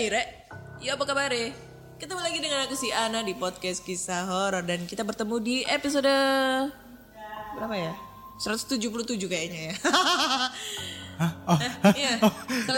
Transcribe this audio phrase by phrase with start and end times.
[0.00, 0.28] Hai Rek,
[0.80, 1.28] ya apa kabar
[2.00, 6.08] Ketemu lagi dengan aku si Ana di podcast kisah horor dan kita bertemu di episode
[7.52, 7.92] berapa ya?
[8.40, 8.80] 177
[9.28, 9.74] kayaknya ya.
[11.20, 11.32] Hah?
[11.44, 11.58] Oh,
[11.92, 12.16] iya.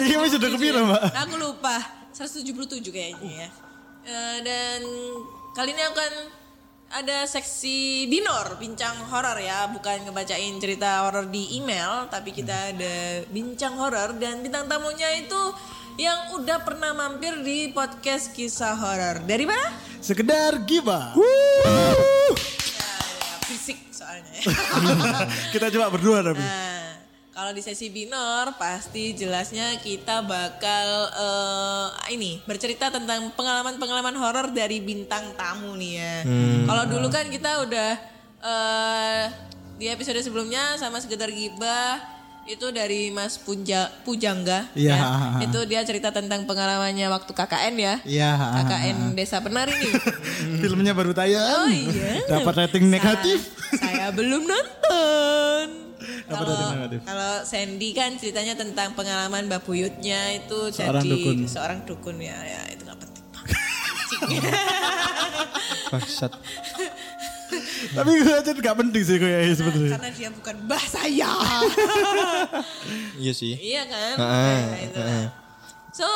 [0.03, 0.89] Iya, Mas, udah 177 kepira, ya.
[0.91, 1.03] Mbak?
[1.23, 1.77] Aku lupa.
[2.11, 3.49] 177 kayaknya ya.
[4.03, 4.83] Eh, dan
[5.55, 6.13] kali ini akan
[6.91, 13.23] ada seksi binor, bincang horor ya, bukan ngebacain cerita horor di email, tapi kita ada
[13.31, 15.55] bincang horor dan bintang tamunya itu
[16.01, 19.25] yang udah pernah mampir di podcast kisah horor.
[19.29, 19.73] Dari mana?
[20.01, 21.13] Sekedar giba.
[21.13, 21.23] Ya,
[22.81, 24.33] ya, fisik soalnya.
[24.33, 24.43] ya.
[25.55, 26.41] Kita coba berdua tapi.
[26.41, 26.97] Nah,
[27.33, 34.85] kalau di sesi binor pasti jelasnya kita bakal eh, ini bercerita tentang pengalaman-pengalaman horor dari
[34.85, 36.15] bintang tamu nih ya.
[36.69, 37.91] Kalau dulu kan kita udah
[38.45, 39.25] eh,
[39.81, 42.12] di episode sebelumnya sama sekedar gibah
[42.45, 44.97] itu dari Mas Punja, Pujangga Iya.
[44.97, 45.09] ya.
[45.43, 47.95] Itu dia cerita tentang pengalamannya waktu KKN ya.
[48.03, 48.31] Iya.
[48.59, 49.93] KKN Desa Penari nih.
[50.61, 51.71] Filmnya baru Oh tayang.
[51.71, 52.19] iya.
[52.29, 53.47] Dapat rating negatif.
[53.73, 55.67] Sa- Saya belum nonton.
[56.27, 61.37] Kalau Sandy kan ceritanya tentang pengalaman bapuyutnya itu Seorang jadi dukun.
[61.47, 63.23] seorang dukun ya, ya itu gak penting.
[65.93, 66.33] Bangsat.
[67.91, 69.91] Tapi gue aja gak penting sih kayaknya sebetulnya.
[69.93, 71.31] Karena dia bukan bah saya.
[73.19, 73.55] Iya sih.
[73.55, 74.15] iya kan?
[74.19, 75.01] Heeh, Nah, itu.
[75.93, 76.07] So,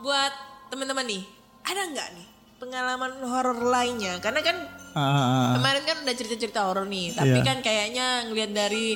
[0.00, 0.32] buat
[0.68, 1.22] teman-teman nih,
[1.62, 2.26] ada nggak nih
[2.56, 4.18] pengalaman horor lainnya?
[4.18, 4.56] Karena kan
[4.94, 7.42] Ah, Kemarin kan udah cerita-cerita horor nih, tapi Iya.
[7.42, 8.94] kan kayaknya ngelihat dari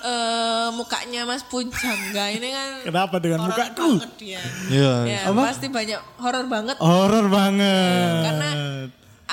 [0.00, 4.02] eh, mukanya Mas Pujangga ini kan Kenapa dengan mukaku?
[4.18, 4.42] Iya.
[5.02, 5.46] Ya, Apa?
[5.46, 6.74] pasti banyak horor banget.
[6.78, 8.14] Horor banget.
[8.20, 8.50] Karena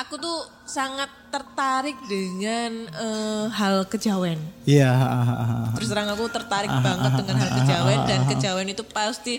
[0.00, 4.40] aku tuh sangat tertarik dengan eh, hal kejawen.
[4.64, 4.90] Iya.
[4.90, 5.64] ah, ah, ah.
[5.76, 9.38] Terus terang aku tertarik banget dengan hal kejawen dan kejawen itu pasti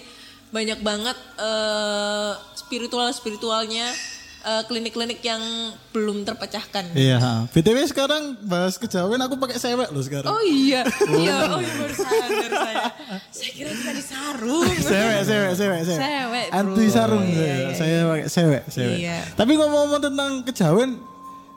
[0.51, 3.89] banyak banget eh, spiritual spiritualnya
[4.41, 5.41] eh, klinik-klinik yang
[5.89, 6.91] belum terpecahkan.
[6.91, 7.45] Iya.
[7.49, 10.29] BTW sekarang bahas kejawen aku pakai sewek loh sekarang.
[10.29, 10.81] Oh iya,
[11.21, 12.85] iya, oh iya baru sadar saya.
[13.29, 14.65] Saya kira kita di sarung.
[14.91, 15.99] Sewek, sewek, sewek, sewek.
[16.01, 16.47] Sewek.
[16.51, 17.55] Anti sarung Iya, saya.
[17.55, 18.97] iya, Saya pakai sewek, sewek.
[18.99, 19.17] Iya.
[19.33, 20.89] Tapi ngomong-ngomong tentang kejawen,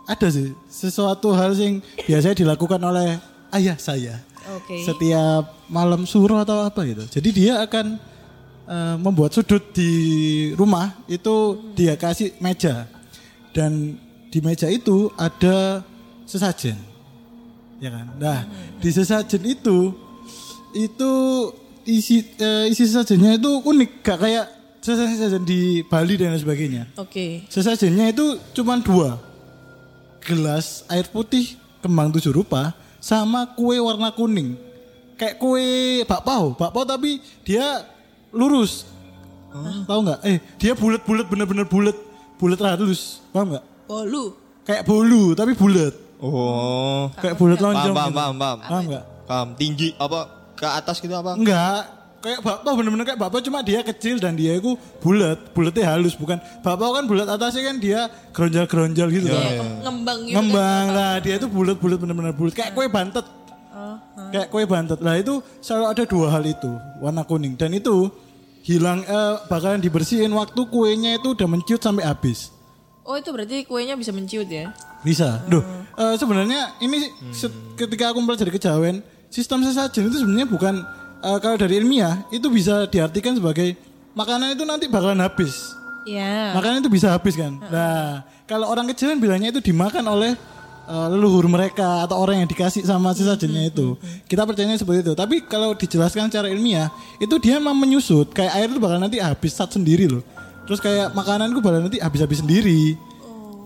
[0.04, 3.16] ada sih sesuatu hal yang biasanya dilakukan oleh
[3.52, 4.20] ayah saya.
[4.60, 4.84] Oke.
[4.84, 7.08] Setiap malam suruh atau apa gitu.
[7.08, 7.96] Jadi dia akan
[8.68, 9.92] eh, membuat sudut di
[10.56, 12.88] rumah itu dia kasih meja
[13.54, 13.96] dan
[14.28, 15.86] di meja itu ada
[16.26, 16.74] sesajen,
[17.78, 18.06] ya kan?
[18.18, 18.40] Nah
[18.82, 19.94] di sesajen itu
[20.74, 21.12] itu
[21.86, 24.46] isi eh, isi sesajennya itu unik, gak kayak
[24.84, 26.82] sesajen di Bali dan lain sebagainya.
[27.00, 27.48] Oke.
[27.48, 29.16] Sesajennya itu cuma dua.
[30.20, 34.56] Gelas air putih kembang tujuh rupa sama kue warna kuning.
[35.14, 35.64] Kayak kue
[36.04, 37.86] bakpao, bakpao tapi dia
[38.34, 38.84] lurus.
[39.86, 40.20] Tahu nggak?
[40.26, 41.96] Eh, dia bulat-bulat bener-bener bulat.
[42.34, 43.22] Bulat halus.
[43.30, 43.64] Paham nggak?
[43.86, 44.34] Bolu.
[44.66, 45.94] Kayak bolu tapi bulat.
[46.18, 47.12] Oh.
[47.20, 47.94] Kayak bulat lonjong.
[47.94, 48.18] paham, gitu.
[48.18, 48.58] paham, paham.
[48.66, 49.04] Paham nggak?
[49.30, 49.48] Paham.
[49.54, 50.20] Tinggi apa?
[50.58, 51.38] Ke atas gitu apa?
[51.38, 51.82] Enggak.
[52.24, 55.38] Kayak bakpao bener-bener kayak bakpao cuma dia kecil dan dia itu bulat.
[55.54, 56.40] Bulatnya halus bukan.
[56.64, 59.28] Bakpao kan bulat atasnya kan dia geronjal-geronjal gitu.
[59.30, 59.38] kan.
[59.38, 60.34] Kayak ngembang gitu.
[60.34, 60.96] ngembang kan.
[60.96, 63.26] lah dia tuh bulat-bulat bener-bener bulat kayak kue bantet
[64.34, 64.98] Kayak kue bantet.
[64.98, 68.10] Lah itu selalu ada dua hal itu, warna kuning dan itu
[68.64, 72.48] hilang eh, bakalan dibersihin waktu kuenya itu udah menciut sampai habis.
[73.04, 74.72] Oh itu berarti kuenya bisa menciut ya?
[75.04, 75.44] Bisa.
[75.44, 75.60] Duh,
[75.94, 80.74] eh, sebenarnya ini se- ketika aku mempelajari kejawen, sistem sesajen itu sebenarnya bukan
[81.20, 83.76] eh, kalau dari ilmiah itu bisa diartikan sebagai
[84.16, 85.76] makanan itu nanti bakalan habis.
[86.08, 86.56] Iya.
[86.56, 87.60] Makanan itu bisa habis kan.
[87.60, 90.32] Nah, kalau orang kejawen bilangnya itu dimakan oleh
[90.88, 93.96] eh, leluhur mereka atau orang yang dikasih sama sesajennya itu.
[94.28, 95.12] Kita percayanya seperti itu.
[95.16, 96.88] Tapi kalau dijelaskan secara ilmiah,
[97.18, 98.32] itu dia memang menyusut.
[98.32, 100.22] Kayak air itu bakal nanti habis sat sendiri loh.
[100.64, 102.96] Terus kayak makanan itu bakal nanti habis-habis sendiri.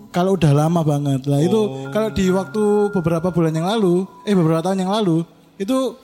[0.08, 1.28] Kalau udah lama banget.
[1.28, 5.22] Lah itu kalau di waktu beberapa bulan yang lalu, eh beberapa tahun yang lalu,
[5.60, 5.94] itu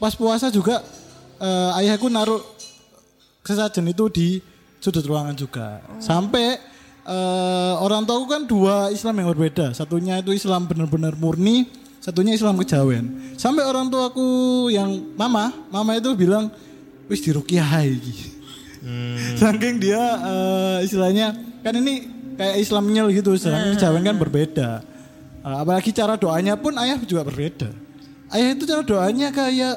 [0.00, 0.80] pas puasa juga
[1.38, 2.40] eh, ayahku naruh
[3.44, 4.28] sesajen itu di
[4.80, 5.84] sudut ruangan juga.
[6.00, 6.69] Sampai
[7.06, 9.72] eh, orang tuaku kan dua Islam yang berbeda.
[9.72, 11.68] Satunya itu Islam benar-benar murni,
[12.00, 13.36] satunya Islam kejawen.
[13.36, 16.52] Sampai orang tuaku yang mama, mama itu bilang
[17.08, 18.14] wis diruqyah iki.
[19.36, 22.08] Saking dia eh, istilahnya kan ini
[22.40, 24.70] kayak Islam nyel gitu, sedangkan kejawen kan berbeda.
[25.40, 27.68] Eh, apalagi cara doanya pun ayah juga berbeda.
[28.32, 29.74] Ayah itu cara doanya kayak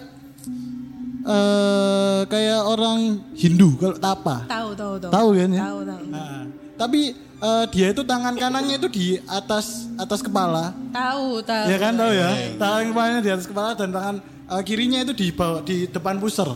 [1.24, 4.44] eh kayak orang Hindu kalau tapa.
[4.44, 5.12] Tahu tahu tahu.
[5.12, 5.62] Tahu kan ya?
[5.64, 6.04] Tahu tahu.
[6.12, 6.44] Nah,
[6.76, 10.72] tapi eh, dia itu tangan kanannya itu di atas atas kepala.
[10.90, 11.66] Tahu tahu.
[11.68, 12.30] Ya kan tahu ya?
[12.56, 16.50] Tangan kepalanya di atas kepala dan tangan eh, kirinya itu di bawah di depan pusar.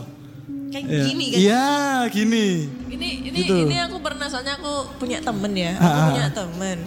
[0.68, 1.04] Kayak Iya.
[1.06, 1.38] gini kan.
[1.40, 1.66] Iya,
[2.10, 2.46] gini.
[2.88, 3.56] Ini ini Gitu.
[3.64, 5.72] ini aku pernah soalnya aku punya temen ya.
[5.74, 6.06] Aku Ah, ah.
[6.10, 6.78] punya temen.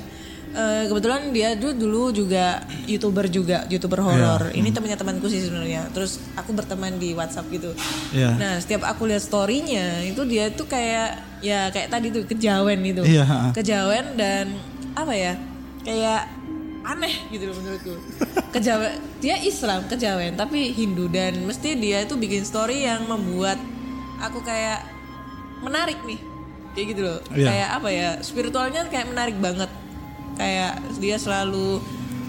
[0.52, 4.52] Eh, kebetulan dia dulu dulu juga youtuber juga youtuber horor.
[4.52, 5.88] Ini temennya temanku sih sebenarnya.
[5.90, 7.72] Terus aku berteman di WhatsApp gitu.
[8.12, 8.36] Iya.
[8.36, 13.02] Nah setiap aku lihat storynya itu dia tuh kayak ya kayak tadi tuh kejawen gitu.
[13.04, 13.52] Iya.
[13.52, 14.56] Kejawen dan
[14.94, 15.34] apa ya
[15.82, 16.30] kayak
[16.82, 17.94] aneh gitu loh menurutku.
[18.54, 23.62] Kejawen dia Islam kejawen tapi Hindu dan mesti dia itu bikin story yang membuat
[24.18, 24.82] aku kayak
[25.62, 26.18] menarik nih
[26.74, 27.48] kayak gitu loh Iya.
[27.48, 29.70] kayak apa ya spiritualnya kayak menarik banget
[30.34, 31.78] kayak dia selalu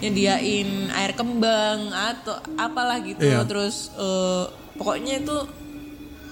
[0.03, 3.47] nyediain air kembang atau apalah gitu Iya.
[3.47, 4.45] terus eh,
[4.75, 5.37] pokoknya itu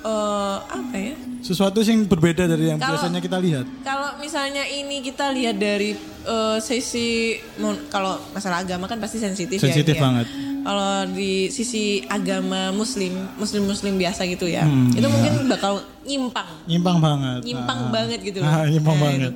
[0.02, 3.64] eh, apa ya Sesuatu yang berbeda dari yang Kalau- biasanya kita lihat.
[3.80, 7.40] kalau misalnya ini kita lihat dari eh, sisi
[7.88, 9.96] kalau masalah agama kan pasti sensitif, Sensitif ya.
[9.96, 10.04] ini ya.
[10.04, 10.26] banget.
[10.60, 14.60] Kalau di sisi agama muslim, muslim-muslim biasa gitu ya.
[14.62, 16.44] Hmm, itu mungkin bakal nyimpang.
[16.66, 17.40] Nyimpang banget.
[17.42, 17.88] Nyimpang Ah.
[17.90, 18.52] banget gitu loh.
[18.52, 19.20] Ah, nyimpang Nah, banget.
[19.22, 19.30] Itu.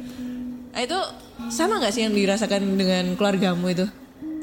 [0.68, 0.98] Nah, itu
[1.48, 3.88] sama nggak sih yang dirasakan dengan keluargamu itu?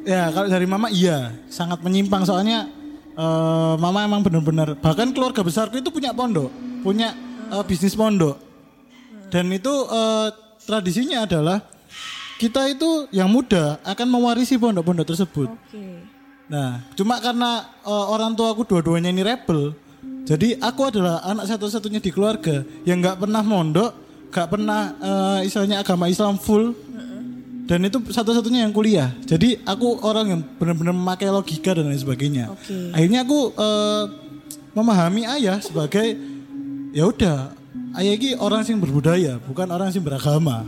[0.01, 2.65] Ya kalau dari mama iya sangat menyimpang soalnya
[3.21, 6.49] eh, mama emang benar-benar bahkan keluarga besarku itu punya pondok,
[6.81, 7.13] punya
[7.53, 8.41] eh, bisnis pondok.
[9.29, 10.27] Dan itu eh,
[10.65, 11.61] tradisinya adalah
[12.41, 15.53] kita itu yang muda akan mewarisi pondok-pondok tersebut.
[15.53, 15.85] Oke.
[16.49, 19.77] Nah, cuma karena eh, orang tua aku dua-duanya ini rebel,
[20.25, 23.91] jadi aku adalah anak satu-satunya di keluarga yang nggak pernah mondok,
[24.33, 26.75] nggak pernah eh, istilahnya agama Islam full,
[27.71, 29.15] dan itu satu-satunya yang kuliah.
[29.23, 32.51] Jadi aku orang yang benar-benar memakai logika dan lain sebagainya.
[32.51, 32.91] Oke.
[32.91, 34.03] Akhirnya aku eh,
[34.75, 36.19] memahami ayah sebagai
[36.91, 37.55] ya udah,
[37.95, 40.67] ayah ini orang yang berbudaya, bukan orang yang beragama.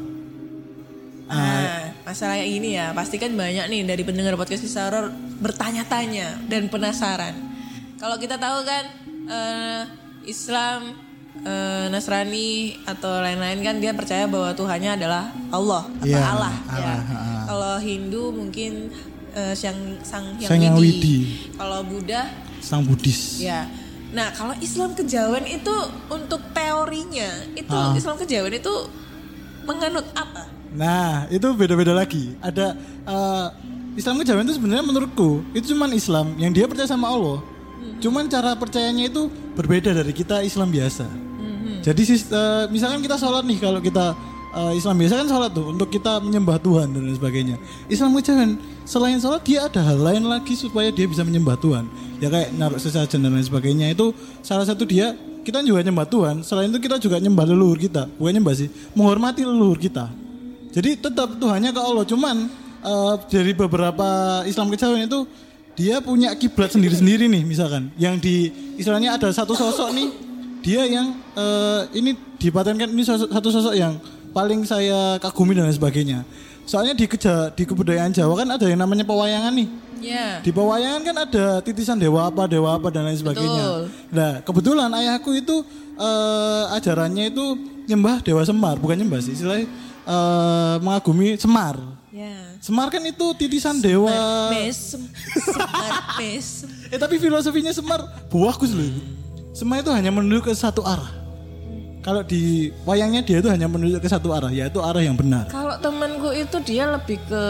[1.27, 5.11] Nah, masalah yang ini ya, pasti kan banyak nih dari pendengar podcast kisah horor
[5.43, 7.35] bertanya-tanya dan penasaran.
[7.99, 8.83] Kalau kita tahu kan
[9.27, 9.81] eh,
[10.23, 10.95] Islam,
[11.35, 12.49] eh, Nasrani
[12.83, 16.53] atau lain-lain kan dia percaya bahwa Tuhannya adalah Allah atau Iya, Allah.
[16.53, 16.71] ya.
[16.71, 17.19] Allah, ha.
[17.45, 18.93] Kalau Hindu mungkin
[19.31, 21.49] eh, sang sang Sang Hyang Widi.
[21.53, 23.39] Kalau Buddha Sang Buddhis.
[23.39, 23.65] Ya.
[24.09, 25.73] Nah, kalau Islam kejawen itu
[26.07, 27.91] untuk teorinya, itu Ah.
[27.91, 28.73] Islam kejawen itu
[29.63, 30.47] menganut apa?
[30.71, 32.37] Nah, itu beda-beda lagi.
[32.39, 33.47] Ada eh,
[33.93, 37.41] Islam kejawen itu sebenarnya menurutku itu cuman Islam yang dia percaya sama Allah.
[38.03, 41.07] Cuman cara percayanya itu berbeda dari kita Islam biasa.
[41.83, 44.15] Jadi sis- eh, misalkan kita sholat nih kalau kita
[44.55, 47.55] eh, Islam biasa kan sholat tuh untuk kita menyembah Tuhan dan lain sebagainya.
[47.91, 48.55] Islam kejawen
[48.87, 51.87] selain sholat dia ada hal lain lagi supaya dia bisa menyembah Tuhan.
[52.23, 55.11] Ya kayak naruh sesajen dan lain sebagainya itu salah satu dia
[55.43, 56.35] kita juga nyembah Tuhan.
[56.39, 58.07] Selain itu kita juga nyembah leluhur kita.
[58.15, 60.07] Bukan nyembah sih, menghormati leluhur kita.
[60.71, 62.07] Jadi tetap Tuhannya ke Allah.
[62.07, 62.47] Cuman
[62.79, 65.27] eh, dari beberapa Islam kejawen itu
[65.73, 67.89] dia punya kiblat sendiri-sendiri nih misalkan.
[67.97, 68.35] Yang di
[68.77, 70.09] istilahnya ada satu sosok nih
[70.63, 73.97] dia yang eh, ini dipatenkan ini sosok- satu sosok yang
[74.33, 76.19] paling saya kagumi dan lain sebagainya.
[76.63, 79.67] Soalnya di keja, di kebudayaan Jawa kan ada yang namanya pewayangan nih.
[80.03, 80.39] Ya.
[80.39, 83.63] Di pewayangan kan ada titisan dewa apa, dewa apa dan lain sebagainya.
[83.67, 83.81] Betul.
[84.15, 85.63] Nah, kebetulan ayahku itu
[85.99, 87.45] eh, ajarannya itu
[87.87, 89.67] nyembah dewa Semar, bukan nyembah sih, istilahnya
[90.07, 91.79] eh, mengagumi Semar.
[92.15, 92.52] Ya.
[92.63, 94.07] Semar kan itu titisan dewa.
[94.55, 95.03] Mesem,
[95.35, 96.71] semar mesem.
[96.87, 98.87] Eh tapi filosofinya Semar bagus loh.
[99.51, 101.11] Semar itu hanya menuju ke satu arah.
[101.99, 105.51] Kalau di wayangnya dia itu hanya menuju ke satu arah, yaitu arah yang benar.
[105.51, 107.43] Kalau temanku itu dia lebih ke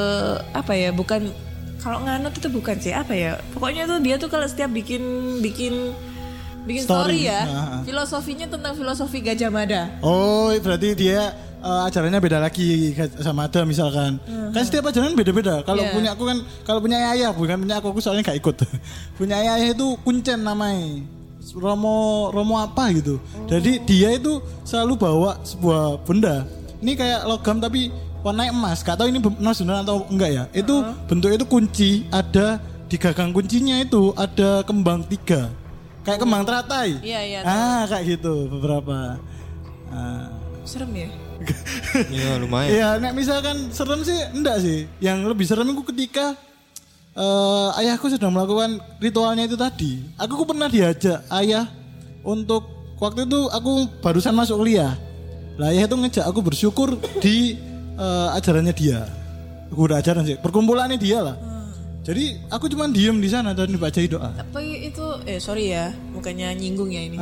[0.50, 0.90] apa ya?
[0.90, 1.30] Bukan
[1.78, 3.38] kalau nganut itu bukan sih apa ya?
[3.54, 5.02] Pokoknya tuh dia tuh kalau setiap bikin
[5.46, 5.94] bikin
[6.66, 7.82] bikin story, Story, ya, ah.
[7.86, 9.94] filosofinya tentang filosofi Gajah Mada.
[10.02, 14.20] Oh, berarti dia eh, ajarannya beda lagi sama ada misalkan.
[14.52, 15.64] Kan setiap ajaran beda-beda.
[15.64, 15.94] Kalau Iya.
[15.96, 18.56] punya aku kan kalau punya ayah bukan punya aku aku soalnya gak ikut.
[19.20, 21.02] punya ayah itu kuncen namanya.
[21.54, 23.20] Romo Romo apa gitu.
[23.46, 26.48] Jadi dia itu selalu bawa sebuah benda.
[26.84, 27.94] Ini kayak logam tapi
[28.24, 28.82] warna emas.
[28.82, 30.44] Gak tahu ini nasional atau enggak ya.
[30.52, 35.52] Itu bentuknya itu kunci, ada di gagang kuncinya itu ada kembang tiga.
[36.04, 37.00] Kayak kembang teratai.
[37.00, 39.16] Iya, iya, Ah, kayak gitu beberapa.
[39.88, 40.28] Ah.
[40.64, 41.08] Serem ya?
[42.10, 42.70] Iya lumayan.
[42.72, 44.90] Iya, nek misalkan serem sih enggak sih.
[44.98, 46.34] Yang lebih serem itu ketika
[47.14, 50.02] eh, ayahku sedang melakukan ritualnya itu tadi.
[50.18, 51.70] Aku ku pernah diajak ayah
[52.26, 52.66] untuk
[52.98, 54.98] waktu itu aku barusan masuk kuliah.
[55.60, 57.58] Lah ayah itu ngejak aku bersyukur di
[57.98, 59.06] eh, ajarannya dia.
[59.74, 61.38] Aku udah ajaran sih, perkumpulannya dia lah.
[62.04, 64.36] Jadi aku cuma diem di sana dan dibacain doa.
[64.36, 67.16] Tapi itu eh sorry ya, bukannya nyinggung ya ini.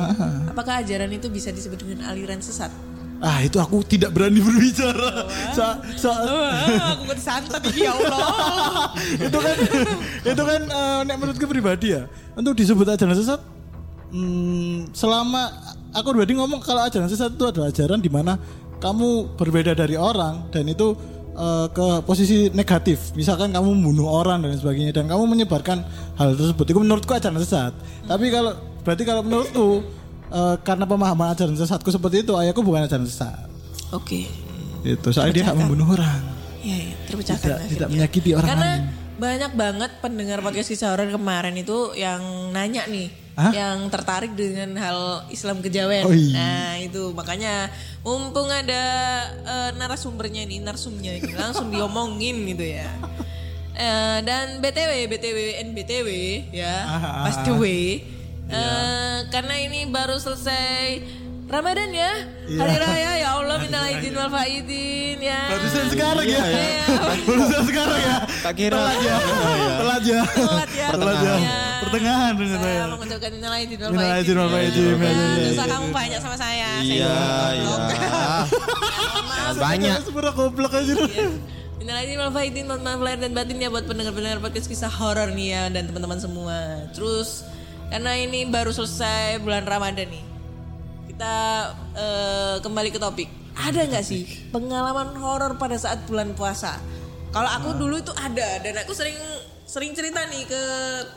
[0.50, 2.68] Apakah ajaran itu bisa disebut dengan aliran sesat?
[3.22, 5.30] Ah itu aku tidak berani berbicara.
[5.54, 8.90] Sa- sa- Wah, aku kesantet ya Allah.
[9.30, 9.56] itu kan
[10.26, 13.40] itu kan eh, nek menurutku pribadi ya untuk disebut ajaran sesat
[14.10, 15.54] hmm, selama
[15.92, 18.36] aku berarti ngomong kalau ajaran sesat itu adalah ajaran di mana
[18.82, 20.94] kamu berbeda dari orang dan itu
[21.34, 25.86] eh, ke posisi negatif misalkan kamu membunuh orang dan sebagainya dan kamu menyebarkan
[26.18, 27.72] hal tersebut itu menurutku ajaran sesat
[28.04, 28.52] tapi kalau
[28.82, 29.66] berarti kalau menurutku
[30.32, 33.46] eh, karena pemahaman ajaran sesatku seperti itu ayahku bukan ajaran sesat
[33.90, 34.24] Oke.
[34.82, 37.74] itu soalnya dia membunuh orang Iya, iya, terpecahkan tidak, akhirnya.
[37.74, 42.86] tidak menyakiti orang Karena lain banyak banget pendengar podcast kisah horor kemarin itu yang nanya
[42.86, 43.50] nih, Hah?
[43.50, 44.98] yang tertarik dengan hal
[45.28, 46.02] Islam kejawen.
[46.02, 46.34] Oh, iya.
[46.34, 47.70] Nah itu makanya
[48.02, 48.82] mumpung ada
[49.42, 52.90] eh, narasumbernya nih, narsumnya ini langsung diomongin gitu ya.
[53.74, 56.08] Eh, dan btw, btw, nbtw
[56.50, 57.26] ya, Ah,
[58.52, 58.60] way.
[58.60, 61.00] Eh, karena ini baru selesai
[61.42, 62.12] Ramadan ya,
[62.48, 65.52] hari raya ya Allah minal aidin wal faidin ya.
[65.52, 66.44] Barusan sekarang ya.
[66.48, 66.84] Iya.
[66.96, 68.16] Barusan sekarang ya.
[68.40, 68.72] Tak kira.
[68.80, 69.16] Telat ya.
[69.76, 70.20] Telat ya.
[70.32, 70.88] Telat ya.
[70.96, 71.34] Telat ya.
[71.36, 71.58] Iya.
[71.84, 72.72] Pertengahan ternyata ya.
[72.72, 74.48] Saya mengucapkan minal aidin wal Minal aidin wal.
[74.48, 76.70] Ya, Iya, iya, Dosa iya, kamu banyak sama saya.
[76.72, 77.16] Saya Iya,
[77.52, 77.76] iya.
[79.52, 79.96] Banyak.
[80.08, 80.94] Sebenarnya goblok aja.
[81.76, 85.28] Minal aidin wal faidin, mohon maaf lahir dan batin ya buat pendengar-pendengar podcast kisah horor
[85.34, 86.88] nih ya dan teman-teman semua.
[86.96, 87.44] Terus
[87.92, 90.24] karena ini baru selesai bulan Ramadan nih.
[91.12, 91.34] Kita
[91.92, 93.28] eh, kembali ke topik.
[93.52, 96.80] Ada nggak sih pengalaman horor pada saat bulan puasa?
[97.36, 99.16] Kalau aku dulu itu ada dan aku sering
[99.68, 100.62] sering cerita nih ke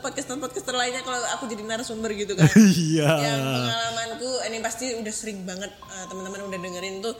[0.00, 2.44] podcaster-podcaster lainnya kalau aku jadi narasumber gitu kan.
[2.76, 3.08] Iya.
[3.08, 7.16] Yang pengalamanku ini pasti udah sering banget eh, teman-teman udah dengerin tuh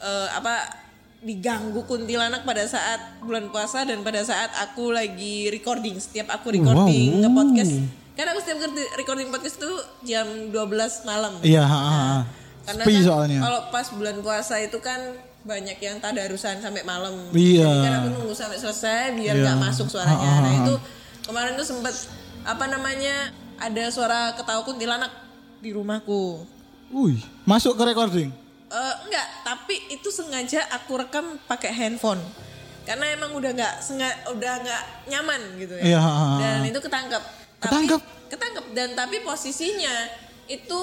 [0.00, 0.80] eh, apa
[1.24, 5.96] diganggu kuntilanak pada saat bulan puasa dan pada saat aku lagi recording.
[6.00, 7.24] Setiap aku recording Wow.
[7.24, 8.03] ke podcast.
[8.14, 10.54] Karena aku setiap recording podcast tuh jam 12
[11.02, 11.34] malam.
[11.42, 12.18] Iya, ha, ha, ha.
[12.64, 13.38] Karena Sepi kan soalnya.
[13.42, 15.00] kalau pas bulan puasa itu kan
[15.44, 17.12] banyak yang tadarusan sampai malam.
[17.34, 17.66] Iya.
[17.66, 19.42] Jadi kan aku nunggu sampai selesai biar Iya.
[19.44, 20.16] nggak masuk suaranya.
[20.16, 20.60] Ah, ah, Nah ah.
[20.64, 20.74] itu
[21.26, 21.94] kemarin tuh sempet
[22.44, 23.28] apa namanya
[23.58, 25.12] ada suara ketawa kuntilanak
[25.58, 26.46] di rumahku.
[26.94, 28.30] Wih, masuk ke recording.
[28.64, 32.22] Eh, enggak, tapi itu sengaja aku rekam pakai handphone.
[32.84, 35.82] Karena emang udah nggak sengaja udah nggak nyaman gitu ya.
[35.84, 36.36] Iya, ha, ha, ha.
[36.40, 37.43] Dan itu ketangkep.
[37.64, 38.00] Ketangkep?
[38.24, 39.94] ketangkep dan tapi posisinya
[40.46, 40.80] itu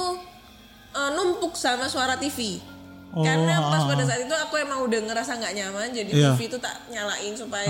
[0.91, 2.59] eh, numpuk sama suara TV.
[3.11, 6.31] Oh, Karena pas pada saat itu aku emang udah ngerasa nggak nyaman, jadi Iya.
[6.31, 7.67] TV itu tak nyalain supaya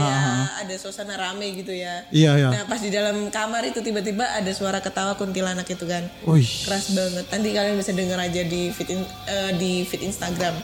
[0.54, 2.06] ada suasana rame gitu ya.
[2.14, 2.50] Iya, iya.
[2.52, 6.46] Nah pas di dalam kamar itu tiba-tiba ada suara ketawa kuntilanak itu kan Wih.
[6.46, 7.26] keras banget.
[7.28, 10.62] Nanti kalian bisa denger aja di feed in- eh, di feed Instagram.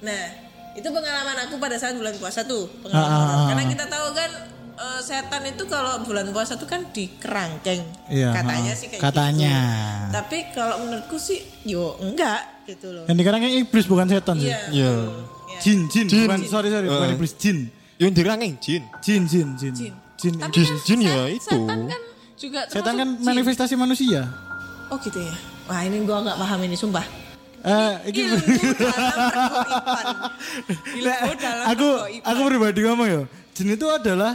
[0.00, 0.22] Nah,
[0.72, 4.30] itu pengalaman aku pada saat bulan puasa tuh, pengalaman ah, Karena kita tahu kan
[4.74, 7.82] eh, setan itu kalau bulan puasa tuh kan di kerangkeng.
[8.06, 9.56] Iya, Katanya sih kayak katanya.
[9.58, 10.12] gitu.
[10.12, 13.04] Tapi kalau menurutku sih yo enggak gitu loh.
[13.04, 14.48] Yang dikerangnya iblis bukan setan sih.
[14.48, 14.60] Iya.
[14.70, 14.92] Iya.
[15.58, 16.26] Jin, jin, Jin.
[16.26, 17.16] bukan sorry sorry, bukan Eh.
[17.16, 17.58] iblis jin.
[17.96, 18.82] Yang dirangin jin.
[18.98, 19.72] Jin, jin, jin.
[19.72, 19.92] Jin.
[20.16, 20.34] Jin.
[20.36, 21.48] Tapi Jin, kan jin ya set- itu.
[21.48, 22.00] Setan kan
[22.36, 23.22] juga Setan kan jin.
[23.22, 24.22] manifestasi manusia.
[24.88, 25.34] Oh gitu ya.
[25.64, 27.06] Wah ini gua nggak paham ini sumpah.
[27.62, 28.42] Eh, iki Ilmu
[28.74, 30.06] dalam pergoiban.
[30.98, 31.88] Ilmu dalam aku
[32.20, 33.22] aku pribadi ngomong ya.
[33.52, 34.32] Jin itu adalah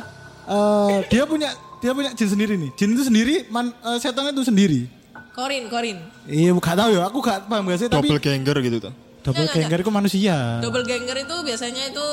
[0.47, 2.71] eh, dia punya dia punya jin sendiri nih.
[2.73, 4.89] Jin itu sendiri, man, eh, setan itu sendiri.
[5.37, 6.01] Korin, Korin.
[6.25, 7.01] Iya, gak tahu ya.
[7.05, 7.85] Aku gak paham gak sih.
[7.85, 8.93] Tapi Double ganger gitu tuh.
[9.21, 10.35] double Enggak, enggak, ganger itu manusia.
[10.63, 12.05] Double ganger itu biasanya itu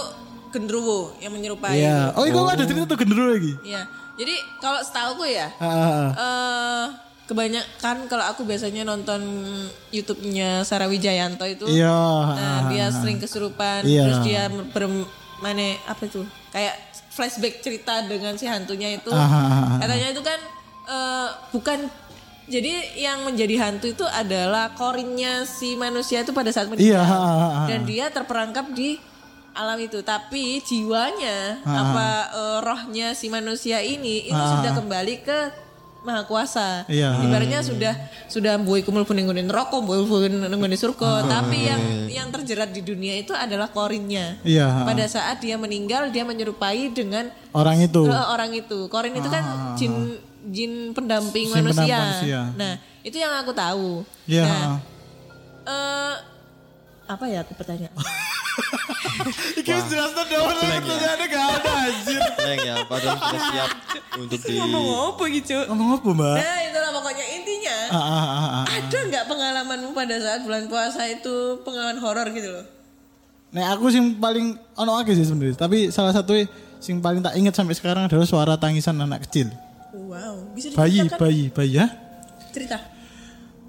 [0.53, 1.79] genderuwo yang menyerupai.
[1.81, 2.13] Iya.
[2.15, 3.55] Oh, itu ada cerita tuh genderuwo lagi.
[3.65, 3.83] Iya.
[4.15, 6.09] Jadi kalau setahuku ya, Ah, ah, ah.
[6.15, 6.87] eh
[7.25, 9.25] kebanyakan kalau aku biasanya nonton
[9.91, 11.99] YouTube-nya Sarah Wijayanto itu, Iya.
[12.37, 14.05] nah ah, dia sering kesurupan, Iya.
[14.07, 16.23] terus dia bermane apa itu,
[16.53, 20.41] kayak flashback cerita dengan si hantunya itu, Ah, ah, ah, katanya itu kan
[20.85, 21.79] eh, bukan
[22.45, 27.01] jadi yang menjadi hantu itu adalah korinnya si manusia itu pada saat meninggal.
[27.01, 27.05] Iya,
[27.71, 29.01] dan dia terperangkap di
[29.57, 30.05] alam itu.
[30.05, 35.39] Tapi jiwanya Ah, apa eh, rohnya si manusia ini itu sudah kembali ke
[36.05, 37.17] maha kuasa Iya.
[37.19, 37.97] ibaratnya sudah
[38.27, 42.81] sudah boy kumul puning kuning rokok boy puning kuning surga tapi yang yang terjerat di
[42.81, 44.85] dunia itu adalah korinnya Iya.
[44.85, 48.05] pada saat dia meninggal dia menyerupai dengan Orang itu.
[48.05, 49.45] eh, orang itu korin itu kan
[49.75, 51.97] jin jin pendamping Jin pendamping manusia.
[51.99, 52.41] manusia.
[52.53, 54.45] nah itu yang aku tahu Iya.
[54.45, 54.77] nah
[55.65, 56.15] eh
[57.07, 57.97] apa ya aku pertanyaan
[59.59, 62.21] Iki wis jelas tuh dong, pertanyaannya gak ada anjir.
[62.37, 63.71] Neng ya, padahal sudah siap
[64.15, 66.37] untuk di ngomong apa gitu Ngomong apa, Mbak?
[66.37, 68.65] nah itulah pokoknya intinya Ah, ah, ah, ah.
[68.69, 72.67] ada nggak pengalamanmu pada saat bulan puasa itu pengalaman horor gitu loh
[73.51, 76.35] Nek aku sing paling ono akeh sih sebenarnya, tapi salah satu
[76.77, 79.47] sing paling tak ingat sampai sekarang adalah suara tangisan anak kecil.
[79.95, 81.87] wow bisa Bayi, diceritakan bayi, bayi ya.
[82.51, 82.77] cerita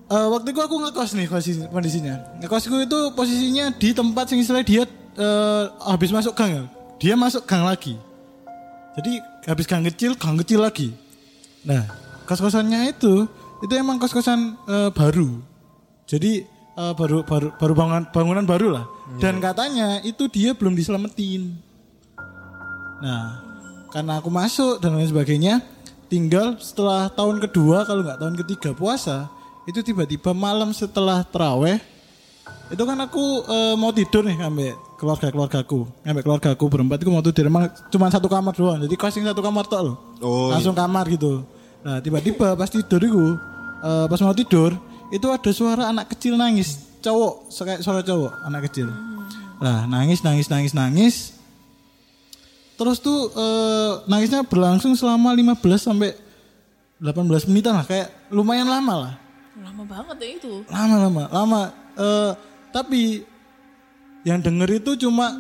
[0.06, 2.22] Eh, waktu itu aku ngekos nih posisi, kondisinya.
[2.38, 4.86] Ngekosku itu posisinya di tempat sing istilah dia
[5.18, 6.64] eh, habis masuk gang ya.
[7.02, 7.98] Dia masuk gang lagi.
[8.94, 9.18] Jadi
[9.50, 10.94] habis gang kecil, gang kecil lagi.
[11.66, 11.90] Nah,
[12.30, 13.26] kos-kosannya itu
[13.66, 15.42] itu emang kos-kosan eh, baru.
[16.06, 16.46] Jadi
[16.78, 18.86] eh, baru baru baru bangunan bangunan baru lah.
[19.18, 21.50] Dan katanya itu dia belum diselamatin.
[23.02, 23.42] Nah,
[23.90, 25.66] karena aku masuk dan lain sebagainya,
[26.14, 29.34] tinggal setelah tahun kedua kalau nggak tahun ketiga puasa,
[29.66, 31.82] itu tiba-tiba malam setelah teraweh,
[32.70, 37.26] itu kan aku eh, mau tidur nih ambek keluarga keluargaku, ambek keluargaku berempat itu mau
[37.26, 41.10] tidur, emang cuma satu kamar doang, jadi kosing satu kamar tok loh, Oh, langsung kamar
[41.10, 41.42] gitu.
[41.86, 43.24] Nah tiba-tiba pas tidur itu,
[43.82, 44.78] eh, pas mau tidur,
[45.10, 48.90] itu ada suara anak kecil nangis, cowok, kayak suara cowok, anak kecil.
[49.62, 51.16] Nah nangis, nangis, nangis, nangis.
[52.78, 56.14] Terus tuh eh, nangisnya berlangsung selama 15 sampai
[57.02, 59.14] 18 menitan lah, kayak lumayan lama lah.
[59.56, 61.62] Lama banget ya itu Lama lama, lama.
[61.96, 62.32] Eh,
[62.70, 63.24] tapi
[64.22, 65.32] yang denger itu cuma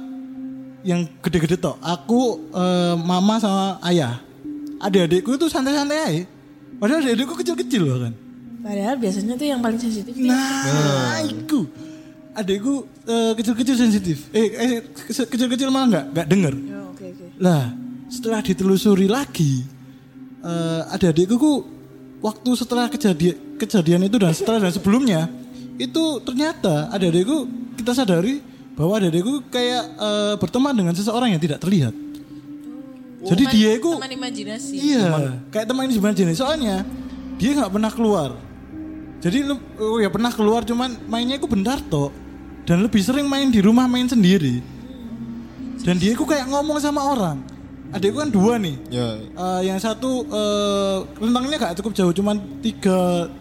[0.81, 1.75] yang gede-gede toh.
[1.81, 4.21] Aku, eh, mama sama ayah.
[4.77, 6.23] Adik-adikku itu santai-santai aja.
[6.77, 8.13] Padahal adik-adikku kecil-kecil loh kan.
[8.61, 10.33] padahal biasanya tuh yang paling sensitif dia.
[10.33, 11.69] Nah, itu.
[12.33, 12.73] Adikku
[13.05, 14.17] eh, kecil-kecil sensitif.
[14.31, 14.69] Eh, eh,
[15.05, 16.53] kecil- kecil-kecil malah nggak nggak denger.
[16.65, 17.63] Ya, oke oke Lah,
[18.07, 19.61] setelah ditelusuri lagi,
[20.41, 21.53] eh ada adikku ku,
[22.23, 25.27] waktu setelah kejadian kejadian itu dan setelah dan sebelumnya
[25.75, 28.39] itu ternyata ada adikku kita sadari
[28.75, 31.95] bahwa ada adikku kayak eh, berteman dengan seseorang yang tidak terlihat.
[33.25, 35.07] Jadi Teman- dia itu teman imajinasi iya
[35.49, 36.75] kayak teman ini sebenarnya soalnya
[37.41, 38.29] dia nggak pernah keluar.
[39.23, 39.37] Jadi
[39.81, 42.13] oh ya pernah keluar cuman mainnya itu bentar toh
[42.69, 44.61] dan lebih sering main di rumah main sendiri.
[45.81, 47.54] Dan dia itu kayak ngomong sama orang.
[47.95, 48.75] Adikku kan dua nih.
[48.91, 53.31] Ya, Eh, yang satu eh, rentangnya gak cukup jauh, cuman tiga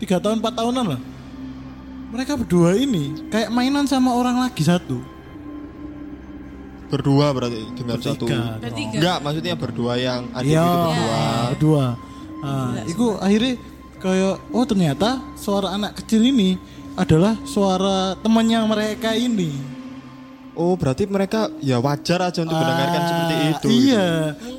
[0.00, 1.00] tiga tahun empat tahunan lah.
[2.10, 4.98] Mereka berdua ini kayak mainan sama orang lagi satu.
[6.90, 8.26] berdua berarti dengan satu.
[8.26, 8.98] Bertiga.
[8.98, 11.20] Enggak, maksudnya berdua yang adik Iya, itu berdua.
[11.54, 11.84] berdua.
[12.42, 13.54] Ah, itu akhirnya
[14.02, 16.58] kayak oh ternyata suara anak kecil ini
[16.98, 19.54] adalah suara temannya mereka ini.
[20.60, 23.66] Oh, berarti mereka ya wajar aja untuk mendengarkan Ah, seperti itu.
[23.88, 24.08] Iya.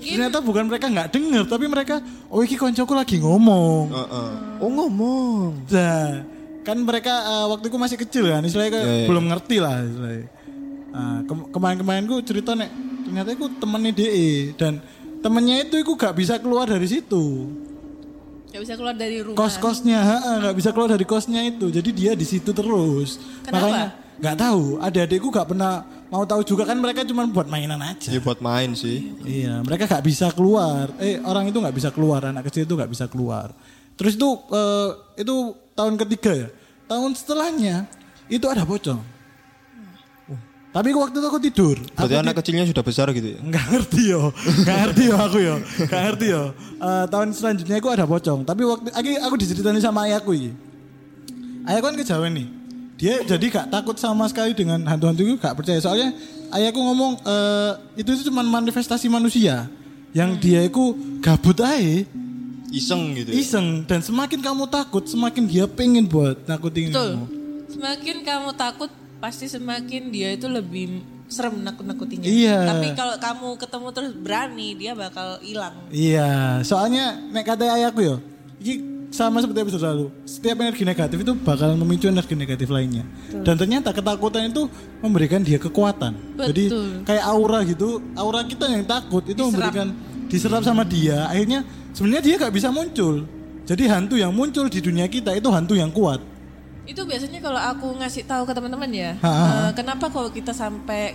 [0.02, 3.86] Ternyata bukan mereka nggak dengar, tapi mereka oh iki koncoku lagi ngomong.
[3.88, 4.30] Heeh.
[4.58, 5.62] Oh, ngomong.
[5.70, 6.26] Nah,
[6.62, 9.08] kan mereka eh, waktu itu masih kecil kan, istilahnya kayak Iya, iya.
[9.08, 10.28] belum ngerti lah istilahnya.
[10.92, 12.70] Nah, ke- kemarin-kemarin gue cerita nek
[13.02, 14.74] ternyata itu temennya DE dan
[15.20, 17.46] temennya itu aku gak bisa keluar dari situ.
[18.50, 19.38] Gak bisa keluar dari rumah.
[19.38, 20.00] Kos-kosnya
[20.42, 21.70] nggak bisa keluar dari kosnya itu.
[21.70, 23.16] Jadi dia di situ terus.
[23.42, 23.64] Kenapa?
[23.64, 23.86] Makanya
[24.22, 24.78] nggak tahu.
[24.78, 25.82] Adik-adikku gak pernah
[26.14, 28.14] mau tahu juga kan mereka cuma buat mainan aja.
[28.14, 29.18] Ya buat main sih.
[29.26, 30.94] Iya, mereka gak bisa keluar.
[31.02, 33.50] Eh, orang itu gak bisa keluar, anak kecil itu gak bisa keluar.
[33.98, 34.90] Terus itu eh,
[35.26, 35.36] itu
[35.74, 36.50] tahun ketiga ya.
[36.86, 37.90] Tahun setelahnya
[38.30, 39.02] itu ada pocong.
[40.72, 41.76] Tapi waktu itu aku tidur.
[41.84, 43.40] Berarti aku anak kecilnya sudah besar gitu ya.
[43.44, 46.44] Nggak ngerti yo, nggak ngerti yo aku yo, nggak ngerti yo.
[46.80, 48.40] Eh, tahun selanjutnya aku ada pocong.
[48.48, 50.56] Tapi waktu aku, aku diceritain sama ayahku ini.
[51.68, 52.61] Ayahku kan kejawen nih.
[53.02, 55.82] Dia jadi gak takut sama sekali dengan hantu-hantu itu gak percaya.
[55.82, 56.14] Soalnya
[56.54, 59.66] ayahku ngomong eh, itu itu cuma manifestasi manusia
[60.14, 62.06] yang dia itu gabut aja,
[62.72, 63.36] Iseng gitu.
[63.36, 63.42] Ya.
[63.44, 67.10] iseng dan semakin kamu takut semakin dia pengen buat nakutin Betul.
[67.20, 67.26] kamu.
[67.72, 72.28] Semakin kamu takut, pasti semakin dia itu lebih serem nakut-nakutinya.
[72.28, 72.68] Iya.
[72.68, 75.76] Tapi kalau kamu ketemu terus berani, dia bakal hilang.
[75.92, 78.16] Iya, soalnya nek kata ayahku yo,
[79.12, 80.06] sama seperti episode lalu.
[80.24, 83.04] Setiap energi negatif itu bakal memicu energi negatif lainnya.
[83.44, 84.72] Dan ternyata ketakutan itu
[85.04, 86.16] memberikan dia kekuatan.
[86.40, 86.88] Jadi Betul.
[87.04, 89.52] kayak aura gitu, aura kita yang takut itu Diserap.
[89.52, 89.88] memberikan
[90.32, 91.28] diserap sama dia.
[91.28, 93.28] Akhirnya sebenarnya dia gak bisa muncul.
[93.68, 96.24] Jadi hantu yang muncul di dunia kita itu hantu yang kuat.
[96.88, 100.50] Itu biasanya kalau aku ngasih tahu ke teman-teman ya, Ha, ha, eh, kenapa kalau kita
[100.50, 101.14] sampai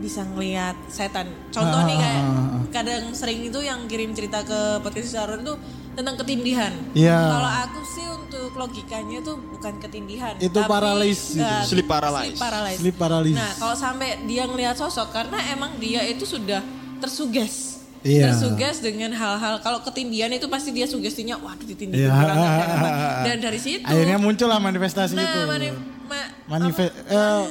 [0.00, 1.28] bisa ngelihat setan.
[1.48, 2.58] Contoh Ha, nih kayak ha, ha.
[2.70, 5.60] kadang sering itu yang kirim cerita ke podcast Sarun tuh
[5.92, 6.72] tentang ketindihan.
[6.92, 7.18] Iya.
[7.28, 11.44] Kalau aku sih untuk logikanya itu bukan ketindihan, Itu tapi, paralysis gitu.
[11.44, 12.30] eh, Sleep paralysis.
[12.30, 12.80] Sleep paralysis.
[12.80, 13.36] Sleep paralysis.
[13.36, 16.64] Nah, kalau sampai dia ngelihat sosok karena emang dia itu sudah
[16.98, 17.82] tersuges.
[18.00, 18.32] Iya.
[18.32, 22.10] Tersuges dengan hal-hal kalau ketindihan itu pasti dia sugestinya waduh ditindih Iya.
[22.10, 22.36] orang.
[23.28, 25.40] Dan dari situ Akhirnya muncullah manifestasi Nah, itu.
[25.44, 25.68] mani,
[26.06, 27.44] ma- Manifest apa-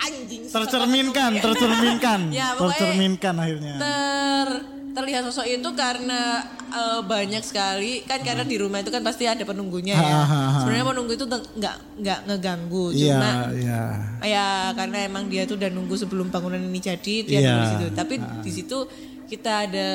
[0.00, 3.74] anjing tercerminkan, tercerminkan, Ya, tercerminkan akhirnya.
[3.76, 4.48] ter
[4.88, 9.42] terlihat sosok itu karena eh, banyak sekali kan karena di rumah itu kan pasti ada
[9.42, 10.02] penunggunya ya.
[10.02, 10.58] Ha, ha, ha.
[10.58, 13.82] Sebenarnya penunggu itu nggak nggak ngeganggu, Iya, cuma iya.
[14.20, 17.86] ya karena emang dia tuh udah nunggu sebelum bangunan ini jadi dia nunggu di situ.
[17.94, 18.78] Tapi di situ
[19.26, 19.90] kita ada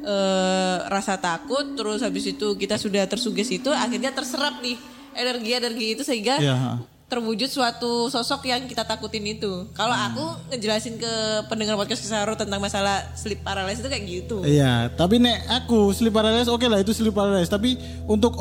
[0.00, 4.80] eh, rasa takut, terus habis itu kita sudah tersuges itu, akhirnya terserap nih
[5.12, 6.80] energi-energi itu sehingga Iya.
[7.10, 9.66] Terwujud suatu sosok yang kita takutin itu.
[9.74, 10.06] Kalau Hmm.
[10.08, 11.12] aku ngejelasin ke
[11.44, 14.36] pendengar podcast Kisaru tentang masalah sleep paralysis itu kayak gitu.
[14.40, 17.74] Iya, tapi nek aku sleep paralysis oke lah itu sleep paralysis, tapi
[18.06, 18.38] untuk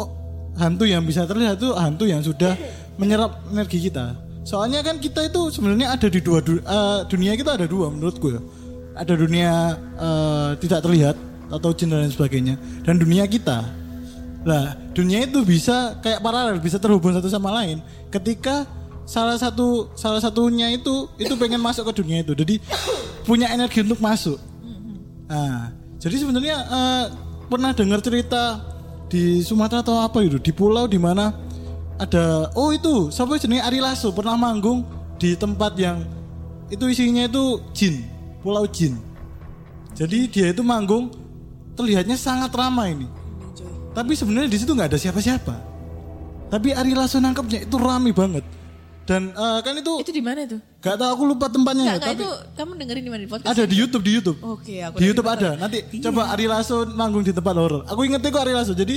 [0.53, 2.53] hantu yang bisa terlihat itu hantu yang sudah
[3.01, 4.13] menyerap energi kita.
[4.45, 8.29] Soalnya kan kita itu sebenarnya ada di dua du- eh, dunia kita ada dua menurutku
[8.29, 8.41] ya.
[8.93, 9.51] Ada dunia
[9.97, 11.15] eh, tidak terlihat
[11.49, 12.53] atau jin dan sebagainya
[12.83, 13.65] dan dunia kita.
[14.39, 18.63] Nah, dunia itu bisa kayak paralel, bisa terhubung satu sama lain ketika
[19.03, 22.31] salah satu salah satunya itu itu pengen masuk ke dunia itu.
[22.31, 22.63] Jadi
[23.27, 24.39] punya energi untuk masuk.
[25.27, 27.05] Nah, jadi sebenarnya eh,
[27.51, 28.63] pernah dengar cerita
[29.09, 31.33] di Sumatera atau apa itu di pulau di mana
[31.99, 34.85] ada oh itu siapa jenis Ari Lasso pernah manggung
[35.19, 36.07] di tempat yang
[36.69, 38.05] itu isinya itu jin,
[38.39, 38.95] pulau jin.
[39.97, 41.11] Jadi dia itu manggung
[41.75, 43.18] terlihatnya sangat ramai ini.
[43.99, 45.55] Tapi sebenarnya di situ nggak ada siapa-siapa.
[46.47, 48.47] Tapi Ari Lasso nangkepnya itu ramai banget.
[49.03, 50.55] Dan eh, kan itu Itu di mana itu?
[50.79, 53.29] gak tahu aku lupa tempatnya Enggak, ya, enggak tapi itu kamu dengerin di mana di
[53.29, 53.49] podcast?
[53.51, 54.37] ada di YouTube di YouTube.
[54.39, 55.49] Oke, aku di YouTube ada.
[55.57, 56.01] Nanti Iya.
[56.07, 57.81] coba Ari Lasso manggung di tempat horor.
[57.89, 58.71] Aku ingetnya kok Ari Lasso.
[58.71, 58.95] Jadi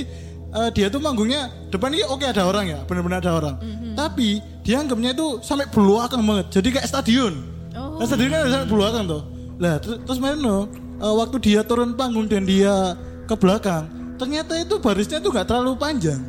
[0.53, 3.55] eh, dia tuh manggungnya depan ini oke ada orang ya, benar-benar ada orang.
[3.59, 3.97] Mhm.
[3.97, 4.29] Tapi
[4.61, 6.45] dia anggapnya itu sampai belakang banget.
[6.53, 7.33] Jadi kayak stadion.
[7.73, 7.97] Oh.
[7.97, 9.21] Nah, stadion kan ada sampai belakang tuh.
[9.57, 10.57] Lah ter- terus mana no,
[11.01, 12.93] eh, waktu dia turun panggung dan dia
[13.25, 16.21] ke belakang, ternyata itu barisnya tuh gak terlalu panjang.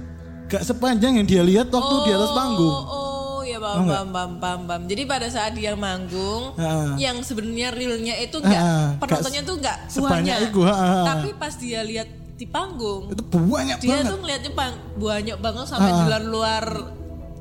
[0.45, 2.75] Gak sepanjang yang dia lihat waktu di atas panggung.
[2.85, 4.83] Oh, ya paham, paham, paham, paham, paham.
[4.85, 6.97] Jadi pada saat dia manggung, Ha.
[6.97, 10.49] yang sebenarnya realnya itu enggak, Ha, penontonnya gak tuh enggak sebanyak buahnya.
[10.49, 11.01] itu, ha, ha.
[11.07, 14.11] Tapi pas dia lihat di panggung, Itu banyak dia banget.
[14.11, 16.65] tuh ngeliatnya bang, banyak banget sampai di luar luar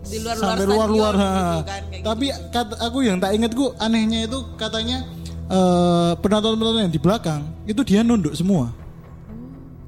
[0.04, 2.52] di luar luar sampai luar luar gitu kan, kayak tapi gitu.
[2.52, 4.98] kata aku yang tak ingat gue anehnya itu katanya
[5.48, 8.76] eh, penonton-penonton yang di belakang itu dia nunduk semua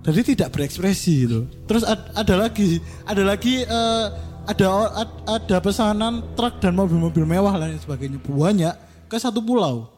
[0.05, 1.49] jadi tidak berekspresi gitu.
[1.65, 2.77] Terus ad- ada lagi
[3.09, 4.05] ada lagi eh,
[4.45, 8.21] ada ad- ada pesanan truk dan mobil-mobil mewah dan sebagainya.
[8.21, 8.75] Banyak
[9.09, 9.89] ke satu pulau.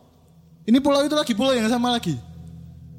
[0.63, 2.15] Ini pulau itu lagi pulau yang sama lagi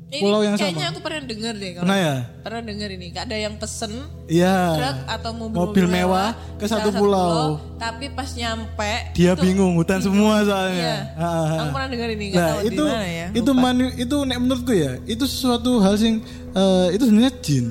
[0.08, 0.90] Ini pulau yang kayaknya sama.
[0.90, 2.14] aku pernah denger deh kalau Pernah ya?
[2.40, 3.92] pernah denger ini ada yang pesen
[4.24, 4.56] Iya.
[4.72, 7.60] truk atau mobil, Mobil mewah ke satu pulau.
[7.76, 10.46] tapi pas nyampe dia itu- bingung hutan semua Iya.
[10.46, 11.58] soalnya Ah, ah, ah.
[11.60, 13.26] Aku pernah denger ini Nah, tahu itu di mana ya.
[13.30, 13.60] itu lupa.
[13.62, 17.66] manu, itu nek menurutku ya itu sesuatu hal sing eh, itu sebenarnya jin.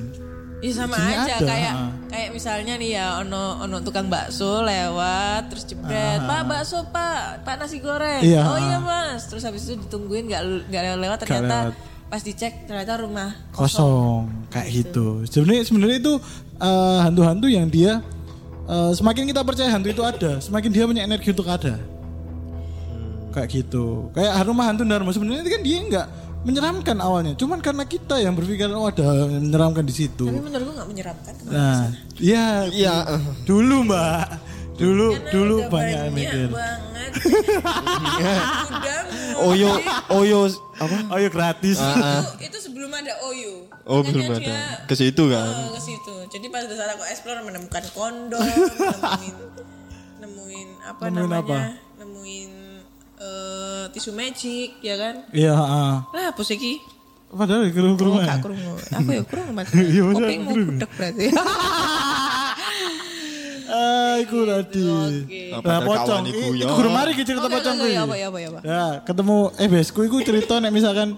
[0.58, 1.86] Ya sama Jinnya aja ada, kayak ha.
[2.08, 7.54] kayak misalnya nih ya ono ono tukang bakso lewat terus jebret pak bakso pak pak
[7.56, 11.74] nasi goreng Iya, oh iya mas terus habis itu ditungguin nggak nggak lewat ternyata lewat.
[12.08, 15.28] Pas dicek ternyata rumah Kosong kayak gitu.
[15.28, 16.14] Sebenarnya sebenarnya itu
[16.56, 18.00] eh, hantu-hantu yang dia
[18.64, 21.76] eh, semakin kita percaya hantu itu ada, semakin dia punya energi untuk ada.
[23.28, 24.08] Kayak gitu.
[24.16, 26.06] Kayak rumah hantu Dharma sebenarnya kan dia nggak
[26.48, 27.32] menyeramkan awalnya.
[27.36, 30.24] Cuman karena kita yang berpikiran oh ada yang menyeramkan di situ.
[30.26, 32.94] tapi menurutku nggak menyeramkan Nah, iya, Iya.
[33.44, 34.26] dulu mbak,
[34.78, 36.46] dulu Karena dulu udah banyak yang mikir.
[36.48, 37.10] banget
[38.70, 39.00] udah
[39.40, 39.70] Oyo,
[40.12, 40.40] Oyo
[40.74, 40.96] apa?
[41.08, 41.78] Oh ya gratis.
[41.78, 44.54] itu, itu sebelum ada Oyo Oh Makanya belum ada.
[44.84, 45.46] Ke situ kan.
[45.48, 49.34] eh, ke situ jadi pas saat aku explore menemukan kondom nemuin
[50.18, 51.58] nemuin apa Nemuin namanya apa?
[51.96, 52.50] nemuin
[53.16, 55.94] eh, tisu magic ya kan Iya, heeh.
[56.08, 56.74] lah apa sih ki
[57.28, 58.00] Padahal ke rumah.
[58.00, 58.56] Oh, gak kurung.
[58.88, 59.68] Aku ya kurung mas.
[59.76, 61.28] Iya, mau budek berarti.
[64.18, 64.80] Iku tadi.
[65.60, 66.22] Nah, pocong.
[66.24, 66.66] iku, ya.
[66.72, 67.92] Guru mari ki cerita pocong kuwi.
[67.92, 68.60] ya apa, apa, apa.
[69.04, 71.14] Ketemu eh besku iku cerita nek misalkan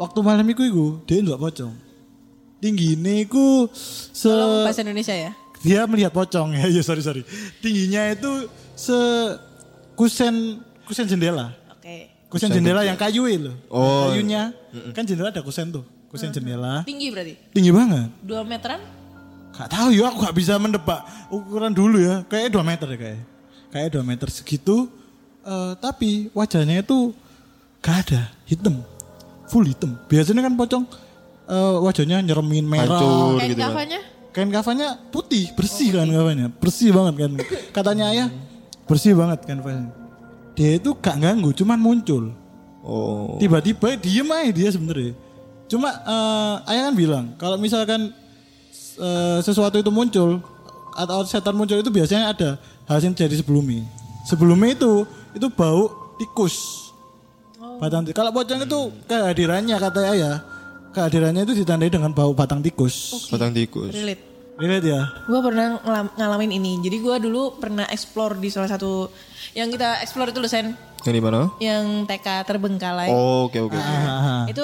[0.00, 1.72] waktu malam iku iku dia ndelok pocong.
[2.60, 3.68] Tingginya iku
[4.12, 5.32] se Tolong bahasa Indonesia ya.
[5.60, 7.22] dia melihat pocong ya, ya sorry sorry.
[7.60, 8.96] Tingginya itu se
[9.96, 11.52] kusen kusen jendela.
[11.72, 12.08] Oke.
[12.28, 13.52] Kusen jendela yang kayu itu.
[13.68, 14.12] Oh.
[14.12, 14.52] Kayunya.
[14.96, 15.84] Kan jendela ada kusen tuh.
[16.08, 16.82] Kusen jendela.
[16.84, 17.34] Tinggi berarti?
[17.54, 18.08] Tinggi banget.
[18.24, 18.80] 2 meteran?
[19.60, 22.24] Gak tahu ya, aku gak bisa mendebak ukuran dulu ya.
[22.24, 23.20] Kayaknya 2 meter ya kayak.
[23.68, 24.88] Kayak 2 meter segitu.
[25.44, 27.12] Eh, tapi wajahnya itu
[27.84, 28.80] gak ada, hitam.
[29.52, 30.00] Full hitam.
[30.08, 30.84] Biasanya kan pocong
[31.44, 32.96] eh, wajahnya nyeremin merah.
[32.96, 33.68] Hancur Kain gitu kan.
[33.68, 34.00] kafanya?
[34.32, 36.46] Kain kafannya putih, bersih kan kafannya.
[36.56, 37.30] Bersih banget kan.
[37.76, 38.28] Katanya ayah,
[38.88, 39.92] bersih banget kan kafannya.
[40.56, 42.32] Dia itu gak ganggu, cuman muncul.
[42.80, 43.36] Oh.
[43.36, 45.12] Tiba-tiba diem aja dia sebenarnya.
[45.68, 48.16] Cuma eh, ayah kan bilang kalau misalkan
[49.00, 50.38] eh, sesuatu itu muncul
[50.92, 52.50] atau setan muncul itu biasanya ada
[52.84, 53.82] hal yang terjadi sebelumnya.
[54.28, 56.88] Sebelumnya itu itu bau tikus.
[57.80, 58.16] Batang tikus.
[58.20, 60.36] Kalau pocong itu kehadirannya kata ayah,
[60.92, 63.26] kehadirannya itu ditandai dengan bau batang tikus.
[63.32, 63.96] Batang tikus.
[63.96, 64.28] Relate.
[64.60, 65.08] Lihat ya.
[65.24, 65.80] Gue pernah
[66.20, 66.84] ngalamin ini.
[66.84, 69.08] Jadi gue dulu pernah explore di salah satu
[69.56, 71.48] yang kita explore itu loh Sen, Yang di mana?
[71.64, 73.08] yang TK terbengkalai.
[73.08, 73.78] Oh, oke oke.
[73.80, 74.60] Ah, Itu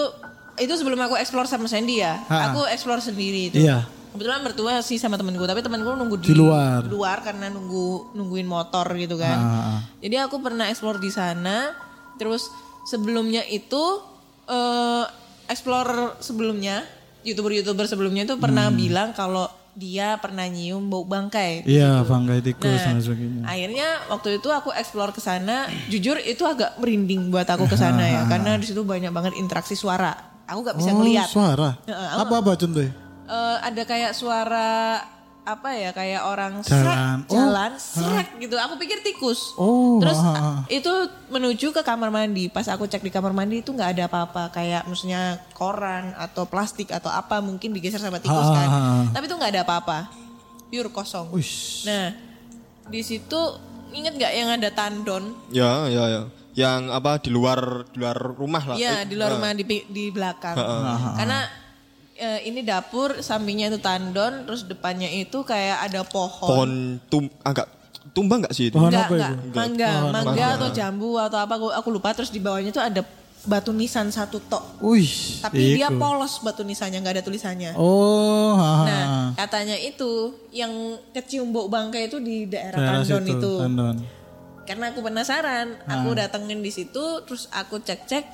[0.61, 2.21] itu sebelum aku explore sama Sandy ya.
[2.29, 2.53] Ha.
[2.53, 3.65] Aku explore sendiri itu.
[3.65, 3.89] Iya.
[4.17, 6.81] Kebetulan bertua sih sama temen gue, tapi temen gue nunggu di, Di luar.
[6.89, 9.37] luar karena nunggu nungguin motor gitu kan.
[9.37, 9.79] Ah.
[10.01, 11.77] Jadi aku pernah explore di sana.
[12.17, 12.49] Terus
[12.89, 14.01] sebelumnya itu
[14.49, 15.05] eh
[15.47, 16.81] explore sebelumnya
[17.23, 19.45] youtuber-youtuber sebelumnya itu pernah bilang kalau
[19.77, 21.63] dia pernah nyium bau bangkai.
[21.63, 21.69] Hmm.
[21.69, 23.43] Iya, bangkai tikus Nah, dan sebagainya.
[23.45, 28.01] akhirnya waktu itu aku explore ke sana, jujur itu agak merinding buat aku ke sana
[28.09, 30.17] ya, karena di situ banyak banget interaksi suara.
[30.49, 31.29] Aku nggak bisa oh, ngeliat.
[31.29, 31.77] suara.
[32.17, 33.06] Apa-apa contohnya?
[33.27, 35.03] Eh, ada kayak suara
[35.43, 36.83] apa ya, kayak orang Jalan.
[36.83, 36.99] srek,
[37.31, 38.55] Oh, jalan, srek gitu.
[38.57, 39.55] Aku pikir tikus.
[39.55, 40.19] Oh, Terus
[40.69, 40.91] itu
[41.29, 42.47] menuju ke kamar mandi.
[42.47, 46.91] Pas aku cek di kamar mandi itu nggak ada apa-apa, kayak maksudnya koran atau plastik
[46.91, 48.69] atau apa mungkin digeser sama tikus Ah, kan.
[49.11, 49.99] Tapi itu nggak ada apa-apa,
[50.67, 51.31] pure kosong.
[51.31, 51.87] Uish.
[51.87, 52.11] Nah,
[52.85, 53.39] di situ
[53.91, 55.31] inget nggak yang ada tandon?
[55.51, 56.23] Ya, ya, ya.
[56.57, 58.75] Yang apa di luar di luar rumah lah.
[58.75, 60.59] Iya, Eh, di luar rumah di di belakang.
[61.15, 61.66] Karena
[62.17, 66.49] eh, ini dapur, sampingnya itu tandon, terus depannya itu kayak ada pohon.
[66.49, 66.73] Pohon
[67.07, 67.69] tum agak
[68.11, 68.77] tumbang nggak sih itu?
[68.77, 69.33] Pohon Enggak, apa enggak.
[69.33, 69.53] itu?
[69.53, 73.03] Mangga, mangga atau jambu atau apa aku, aku lupa terus di bawahnya tuh ada
[73.47, 74.83] batu nisan satu tok.
[74.83, 75.07] Wih.
[75.39, 76.03] Tapi dia iku.
[76.03, 77.79] polos batu nisannya, nggak ada tulisannya.
[77.79, 79.21] Oh, ha, ha, Nah, ha.
[79.39, 80.73] katanya itu yang
[81.13, 83.53] kecium bau bangkai itu di daerah, Daerah tandon situ, itu.
[83.63, 83.97] Tandon.
[84.67, 88.27] Karena aku penasaran, aku datengin di situ, terus aku cek-cek,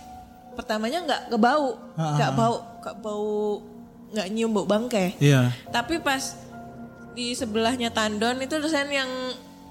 [0.57, 3.61] pertamanya nggak kebau, nggak bau, nggak bau,
[4.13, 5.17] nggak nyium bau bangkai.
[5.19, 5.51] Iya.
[5.69, 6.37] Tapi pas
[7.13, 9.09] di sebelahnya tandon itu dosen yang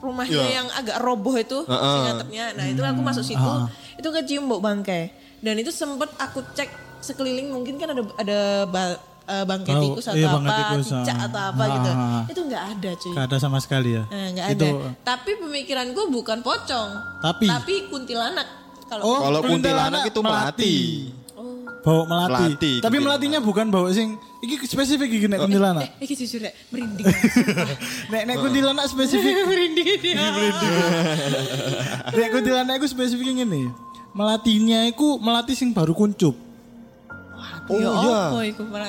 [0.01, 0.54] rumahnya Iya.
[0.62, 2.58] yang agak roboh itu, si ngatepnya.
[2.58, 3.51] Nah itu aku masuk situ,
[3.95, 5.13] itu kecium bau bangkai.
[5.41, 6.69] Dan itu sempet aku cek
[7.01, 11.17] sekeliling mungkin kan ada ada ba- eh, bangkai Bau, tikus atau iya, apa, tikus, cicak
[11.17, 11.27] ah.
[11.30, 11.89] atau apa gitu.
[11.91, 12.21] ah.
[12.30, 13.13] Itu nggak ada cuy.
[13.13, 14.04] Gak ada sama sekali ya.
[14.06, 14.89] Nah, nggak Itu ada.
[15.01, 16.89] Tapi pemikiranku bukan pocong.
[17.21, 17.75] Tapi?
[17.89, 18.47] kuntilanak.
[18.86, 20.75] Kalau Oh, Kalau kuntilanak itu melati.
[21.82, 22.34] Bau melati.
[22.48, 23.04] Melati, Tapi kuntilanak.
[23.26, 25.89] melatinya bukan bau sing iki spesifik iki nek kuntilanak.
[25.98, 27.06] eh, eh jujur ya, merinding.
[28.13, 29.34] Nek nek kuntilanak spesifik.
[29.50, 30.13] merinding dia.
[32.13, 33.74] nek kuntilanak iku spesifik ngene.
[34.12, 36.38] Melatinya iku melati sing baru kuncup.
[37.65, 38.22] Oh Ya iya.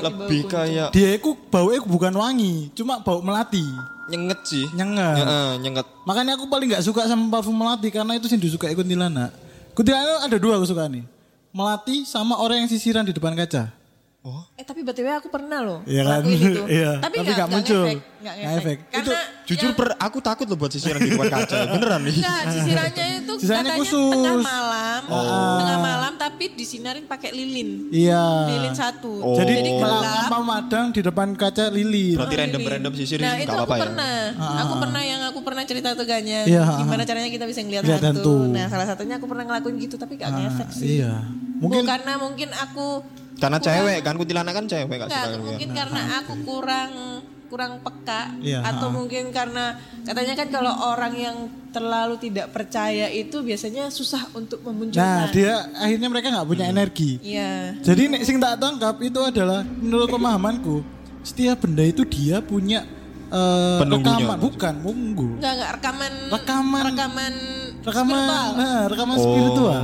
[0.03, 3.63] Lebih kayak Dia iku bau iku bukan wangi, cuma bau melati.
[4.11, 4.67] nyenget sih.
[4.75, 5.17] Nyengat.
[5.17, 5.87] Ya, eh, nyenget.
[6.05, 9.33] Makanya aku paling nggak suka sama parfum melati karena itu sing disukai kuntilanak.
[9.73, 11.07] Kuntilanak ada dua aku suka nih.
[11.53, 13.82] Melati sama orang yang sisiran di depan kaca.
[14.55, 16.23] Eh tapi btw aku pernah loh Iya kan?
[16.23, 16.63] itu.
[16.71, 17.83] Iya, Tapi tapi nggak nggak muncul.
[17.83, 18.63] ngefek, nggak Nggak ngefek.
[18.63, 18.79] efek.
[18.95, 21.59] Karena Jujur yang- per, aku takut loh buat sisiran di depan kaca.
[21.69, 22.15] Beneran nih.
[22.15, 23.99] Enggak, sisirannya itu Sisirannya katanya khusus.
[23.99, 24.15] Oh.
[24.15, 25.01] tengah malam,
[25.59, 28.23] tengah malam tapi disinarin pakai lilin, Iya.
[28.49, 29.11] lilin satu.
[29.11, 29.35] Oh.
[29.35, 32.15] Jadi Jadi gelap memadang di depan kaca lilin.
[32.15, 33.83] Berarti Oh, random-random sisirin Nah nggak itu aku apa-apa ya.
[33.83, 34.15] pernah,
[34.63, 37.07] aku pernah yang aku pernah cerita tuh Ganya, Iya, gimana ah.
[37.11, 38.07] caranya kita bisa ngeliat hantu.
[38.07, 38.35] hantu.
[38.49, 41.03] Nah salah satunya aku pernah ngelakuin gitu tapi gak ngefek sih.
[41.03, 41.27] Iya.
[41.59, 43.03] Mungkin karena mungkin aku
[43.43, 45.41] Karena cewek kan kuntilanak kan cewek nggak Enggak, suka kan.
[45.43, 46.91] mungkin karena aku kurang
[47.49, 48.95] kurang peka Iya, atau ha.
[48.95, 51.37] mungkin karena katanya kan kalau orang yang
[51.69, 55.29] terlalu tidak percaya itu biasanya susah untuk Nah, memunculkan.
[55.31, 57.21] dia akhirnya mereka nggak punya energi.
[57.21, 57.77] Iya.
[57.79, 60.81] Jadi nek sing tak tangkap itu adalah menurut pemahamanku,
[61.21, 62.89] setiap benda itu dia punya
[63.29, 64.17] Penunggunya.
[64.23, 65.29] rekaman, bukan munggu.
[65.37, 66.83] Enggak enggak rekaman Rekaman.
[66.87, 67.35] rekaman
[67.83, 68.49] Rekaman, spiritual.
[68.55, 69.83] nah, rekaman spiritual.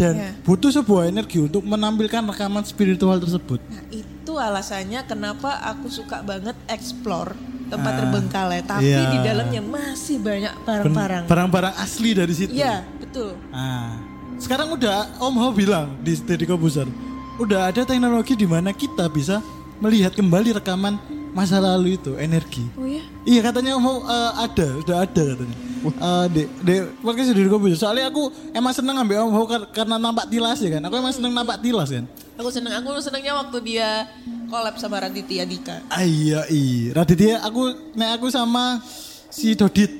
[0.00, 0.32] Dan Iya.
[0.40, 3.60] butuh sebuah energi untuk menampilkan rekaman spiritual tersebut.
[3.68, 7.36] Nah, itu alasannya kenapa aku suka banget explore
[7.68, 9.12] tempat Ah, terbengkalai, tapi iya.
[9.12, 11.24] di dalamnya masih banyak barang-barang.
[11.28, 12.50] Barang-barang asli dari situ.
[12.50, 13.36] Iya, betul.
[13.52, 14.00] Ah,
[14.40, 16.88] sekarang udah Om Ho bilang di Deddy Kobuser,
[17.36, 19.38] udah ada teknologi di mana kita bisa
[19.78, 20.96] melihat kembali rekaman
[21.30, 22.64] masa lalu itu energi.
[22.74, 23.02] Oh ya?
[23.22, 25.56] Iya katanya Ho eh, ada, udah ada katanya.
[25.80, 27.78] Eh, di di podcast Deddy Kobuser.
[27.78, 30.82] Soalnya aku emang seneng ambil Om Ho kar- karena nampak tilas ya kan.
[30.84, 32.04] Aku emang seneng nampak tilas kan.
[32.36, 34.08] Aku seneng, aku senengnya waktu dia
[34.48, 35.84] collab sama Raditya Dika.
[35.92, 36.96] Ah, iya iya.
[36.96, 38.80] Raditya aku nek aku sama
[39.28, 39.92] si Dodit.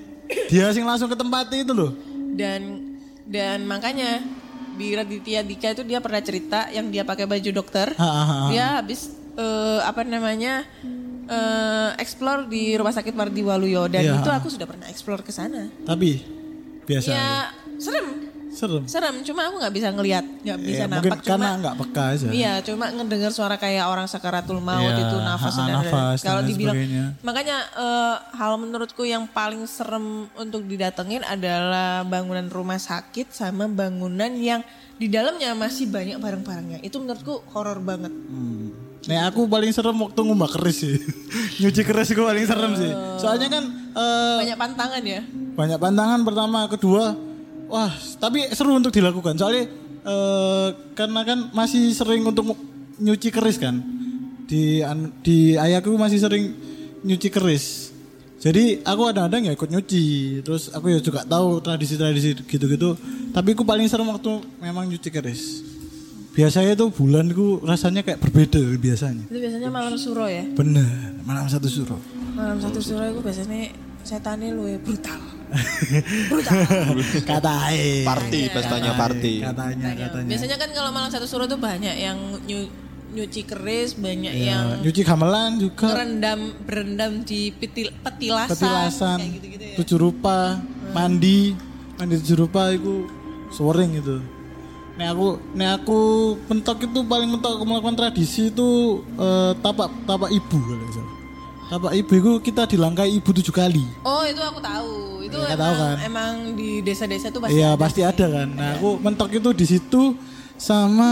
[0.48, 1.92] Dia sing langsung ke tempatnya itu loh.
[2.36, 2.92] Dan
[3.28, 4.24] dan makanya
[4.74, 7.92] di Raditya Dika itu dia pernah cerita yang dia pakai baju dokter.
[7.96, 8.36] Ha, ha, ha.
[8.48, 10.64] Dia habis eh, apa namanya
[11.30, 15.30] eh, explore di rumah sakit Mardi Waluyo dan Iya, itu aku sudah pernah explore ke
[15.30, 15.70] sana.
[15.80, 16.20] Tapi
[16.82, 17.08] biasa.
[17.08, 17.30] Ya
[17.78, 18.82] serem, Serem.
[18.84, 19.22] serem.
[19.22, 21.22] Cuma aku nggak bisa ngelihat, nggak bisa Ya, mungkin nampak.
[21.22, 22.26] karena Cuma nggak peka aja.
[22.28, 26.42] Iya, cuma ngedengar suara kayak orang sakaratul maut Iya, itu nafas dan nafas dan kalau
[26.42, 27.04] dibilang sebagainya.
[27.22, 34.34] makanya eh, hal menurutku yang paling serem untuk didatengin adalah bangunan rumah sakit sama bangunan
[34.34, 34.66] yang
[34.98, 36.78] di dalamnya masih banyak barang-barangnya.
[36.82, 38.12] Itu menurutku horor banget.
[39.08, 40.96] Nah aku paling serem waktu ngumbah keris sih.
[41.64, 42.92] Nyuci keris itu paling serem sih.
[43.16, 43.64] Soalnya kan
[43.96, 45.20] eh, Banyak pantangan ya.
[45.50, 47.16] banyak pantangan pertama, kedua,
[47.68, 49.40] wah tapi seru untuk dilakukan.
[49.40, 49.72] Soalnya
[50.04, 52.52] eh, karena kan masih sering untuk
[53.00, 53.80] nyuci keris kan.
[54.44, 54.84] Di
[55.22, 56.52] di ayahku masih sering
[57.00, 57.88] nyuci keris.
[58.40, 60.04] Jadi aku kadang-kadang ya ikut nyuci.
[60.44, 62.96] Terus aku ya juga tahu tradisi-tradisi gitu-gitu.
[63.32, 65.69] Tapi aku paling serem waktu memang nyuci keris.
[66.30, 69.24] Biasanya tuh bulanku rasanya kayak berbeda dari biasanya.
[69.26, 70.46] Itu biasanya malam suro ya.
[70.46, 70.86] Bener,
[71.22, 71.98] malam satu suro.
[72.32, 75.18] Malam satu suro itu biasanya setannya lu brutal.
[77.26, 78.06] Katanya.
[78.06, 79.34] Party, pestanya party.
[79.42, 80.28] Katanya, katanya.
[80.30, 82.70] Biasanya kan kalau malam satu suro tuh banyak yang nyu-
[83.10, 85.90] nyuci keris, banyak Ya, yang nyuci gamelan juga.
[85.90, 89.76] berendam berendam di petil, petilasan, petilasan, kayak gitu-gitu ya.
[89.82, 90.62] tujuh rupa,
[90.94, 91.58] mandi,
[91.98, 93.10] mandi tujuh rupa itu
[93.50, 94.22] sering itu.
[95.00, 96.00] Nek aku, nek aku
[96.44, 98.68] mentok itu paling mentok aku melakukan tradisi itu
[99.16, 101.14] eh, tapak tapak ibu kalau salah.
[101.70, 103.86] Tapak ibu itu kita dilangkai ibu tujuh kali.
[104.02, 105.24] Oh itu aku tahu.
[105.24, 105.96] Itu Ya, emang, tahu kan.
[106.02, 107.80] emang di desa-desa tuh pasti Iya ada.
[107.80, 108.48] pasti ada kan.
[108.52, 110.02] Nah aku mentok itu di situ
[110.54, 111.10] sama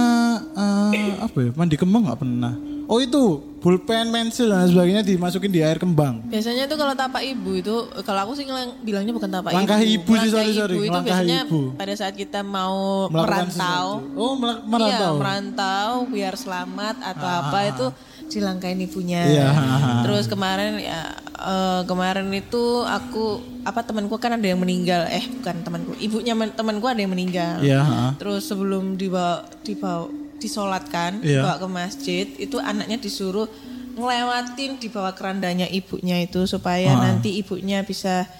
[0.92, 2.52] eh, apa ya mandi kembang nggak pernah.
[2.88, 3.24] Oh itu
[3.58, 6.24] pulpen, pensil dan sebagainya dimasukin di air kembang.
[6.24, 8.48] Biasanya tuh kalau tapak ibu itu kalau aku sih
[8.80, 9.92] bilangnya bukan tapak Langkah ibu.
[10.00, 10.72] ibu sih, Langkah sorry, sorry.
[10.72, 11.60] ibu itu Langkah biasanya ibu.
[11.76, 13.86] pada saat kita mau Melakukan merantau.
[14.00, 14.16] sesuatu.
[14.16, 15.12] Oh mela- Iya, merantau.
[15.14, 17.86] merantau biar selamat atau apa itu
[18.28, 19.20] dilangkain ibunya.
[19.26, 19.92] Iya, ha, ha.
[20.02, 21.00] Terus kemarin ya
[21.38, 23.24] eh, kemarin itu aku
[23.62, 25.04] apa temanku kan ada yang meninggal.
[25.08, 27.60] Eh bukan temanku, ibunya men- temanku ada yang meninggal.
[27.60, 28.16] Iya.
[28.16, 31.42] Terus sebelum dibawa dibawa disolatkan, Iya.
[31.42, 33.46] dibawa ke masjid, itu anaknya disuruh
[33.94, 37.02] ngelewatin di bawah kerandanya ibunya itu supaya Ah.
[37.04, 38.30] nanti ibunya bisa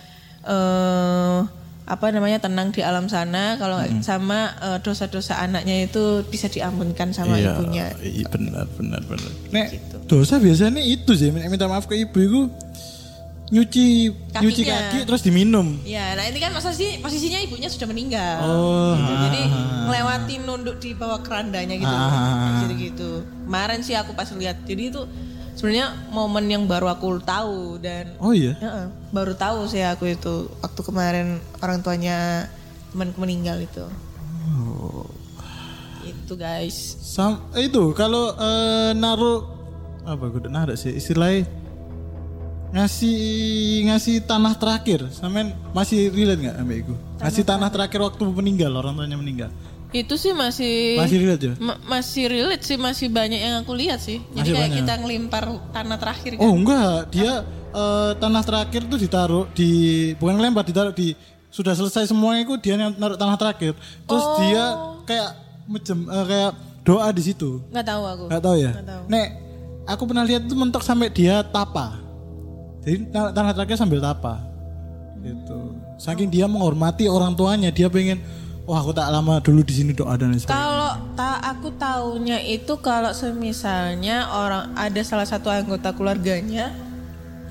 [0.45, 1.39] eh
[1.89, 4.05] apa namanya tenang di alam sana kalau Hmm.
[4.05, 7.87] sama eh, dosa-dosa anaknya itu bisa diampunkan sama Iya, ibunya.
[7.99, 9.33] Iya benar benar benar.
[9.49, 9.67] Nek
[10.05, 12.41] dosa biasanya itu sih minta maaf ke ibu itu
[13.49, 14.77] nyuci nyuci Kakinya.
[14.87, 15.81] kaki terus diminum.
[15.83, 18.37] Ya, nah ini kan posisi posisinya ibunya sudah meninggal.
[18.41, 19.09] Oh, Gitu.
[19.09, 21.89] ah, Jadi ah, ngelewatin nunduk di bawah kerandanya gitu.
[21.89, 22.61] Ah.
[22.63, 23.11] Jadi gitu.
[23.43, 24.61] Kemarin sih aku pas lihat.
[24.63, 25.01] Jadi itu
[25.55, 28.53] sebenarnya momen yang baru aku tahu dan Oh iya.
[28.55, 31.27] Heeh, baru tahu sih aku itu waktu kemarin
[31.59, 32.47] orang tuanya
[32.91, 33.89] temanku meninggal itu.
[34.51, 35.09] Oh.
[36.01, 36.97] Itu guys.
[37.01, 39.57] Sam eh, itu kalau eh, naruh
[40.05, 41.45] apa gue udah naruh sih istilahnya
[42.69, 43.19] ngasih
[43.87, 48.95] ngasih tanah terakhir sampean masih relate nggak sama itu ngasih tanah terakhir waktu meninggal orang
[48.95, 49.51] tuanya meninggal
[49.89, 53.97] Itu sih masih masih relate ya ma- masih relate sih masih banyak yang aku lihat
[53.99, 54.21] sih.
[54.29, 54.79] Jadi Masih kayak banyak.
[54.79, 56.41] kita ngelimpar tanah terakhir kan.
[56.45, 57.33] Oh enggak, dia
[57.73, 59.71] eh, tanah terakhir tuh ditaruh di
[60.15, 61.17] bukan lempar ditaruh di
[61.49, 63.73] sudah selesai semua itu dia yang naruh tanah terakhir.
[64.05, 64.65] Terus dia
[65.09, 65.31] kayak
[65.65, 66.51] mejem eh, kayak
[66.85, 67.65] doa di situ.
[67.73, 68.25] Nggak tahu aku.
[68.29, 68.73] Enggak tahu ya?
[68.77, 69.03] Nggak tahu.
[69.09, 69.29] Nek,
[69.89, 71.97] aku pernah lihat itu mentok sampai dia tapa.
[72.89, 74.41] Jadi tan- tanah terakhir sambil tapa.
[75.21, 75.77] Gitu.
[76.01, 78.17] Saking dia menghormati orang tuanya, dia pengen
[78.65, 80.57] wah aku tak lama dulu di sini doa dan lain sebagainya.
[80.57, 86.73] Kalau tak aku taunya itu kalau semisalnya orang ada salah satu anggota keluarganya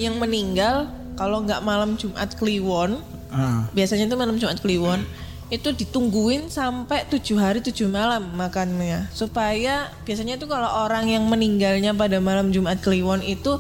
[0.02, 2.98] yang meninggal kalau nggak malam Jumat Kliwon
[3.28, 3.68] Ah.
[3.76, 5.04] biasanya itu malam Jumat Kliwon
[5.52, 11.92] itu ditungguin sampai tujuh hari tujuh malam makannya supaya biasanya itu kalau orang yang meninggalnya
[11.92, 13.60] pada malam Jumat Kliwon itu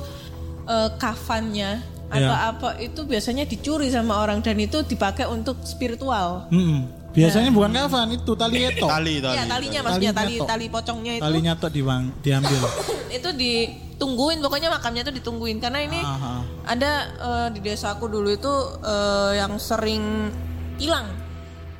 [0.67, 1.71] eh, kafannya
[2.07, 2.51] atau Ya.
[2.51, 6.47] apa itu biasanya dicuri sama orang dan itu dipakai untuk spiritual.
[6.47, 6.87] Mm-mm.
[7.11, 8.87] Biasanya bukan kafan itu tali etok.
[8.87, 9.33] Tali, tali.
[9.33, 12.61] Iya talinya maksudnya Tali tali tali pocongnya itu Tali nyatok diwang, diambil.
[13.17, 13.51] itu di
[13.97, 16.45] ditungguin pokoknya makamnya tuh ditungguin karena ini Aha.
[16.69, 18.53] ada eh, di desaku dulu itu
[18.85, 20.29] eh, yang sering
[20.77, 21.09] hilang.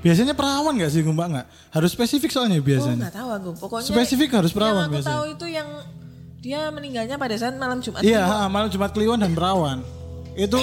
[0.02, 1.48] Biasanya perawan gak sih Mbak nggak?
[1.70, 3.06] Harus spesifik soalnya Oh biasanya.
[3.06, 3.50] nggak tahu aku.
[3.62, 5.14] Pokoknya Spesifik harus perawan Yang aku biasanya.
[5.14, 5.70] tahu itu yang
[6.48, 8.00] dia meninggalnya pada saat malam Jumat.
[8.00, 9.84] Iya, ha, malam Jumat Kliwon dan perawan.
[10.32, 10.56] Itu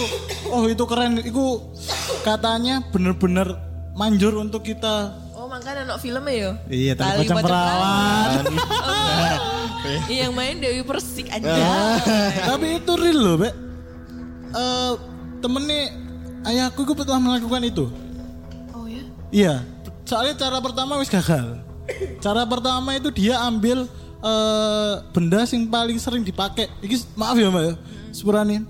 [0.49, 1.20] oh itu keren.
[1.20, 1.61] Itu
[2.24, 3.53] katanya bener-bener
[3.93, 5.12] manjur untuk kita.
[5.37, 6.51] Oh makanya anak filmnya ya.
[6.72, 8.28] Iya, pocong pocong perawan.
[10.09, 11.53] Iya, yang main Dewi Persik aja.
[12.49, 13.53] Tapi itu real loh, Bek.
[14.57, 14.93] Eh
[15.45, 15.93] temennya
[16.49, 17.93] ayahku itu telah melakukan itu.
[18.72, 19.05] oh ya.
[19.28, 19.55] Iya.
[20.09, 21.61] Soalnya cara pertama wis gagal.
[22.24, 23.85] Cara pertama itu dia ambil
[24.25, 26.72] eh benda yang paling sering dipakai.
[26.81, 27.75] Iki maaf ya, Mbak ya.
[28.11, 28.64] Sepurane.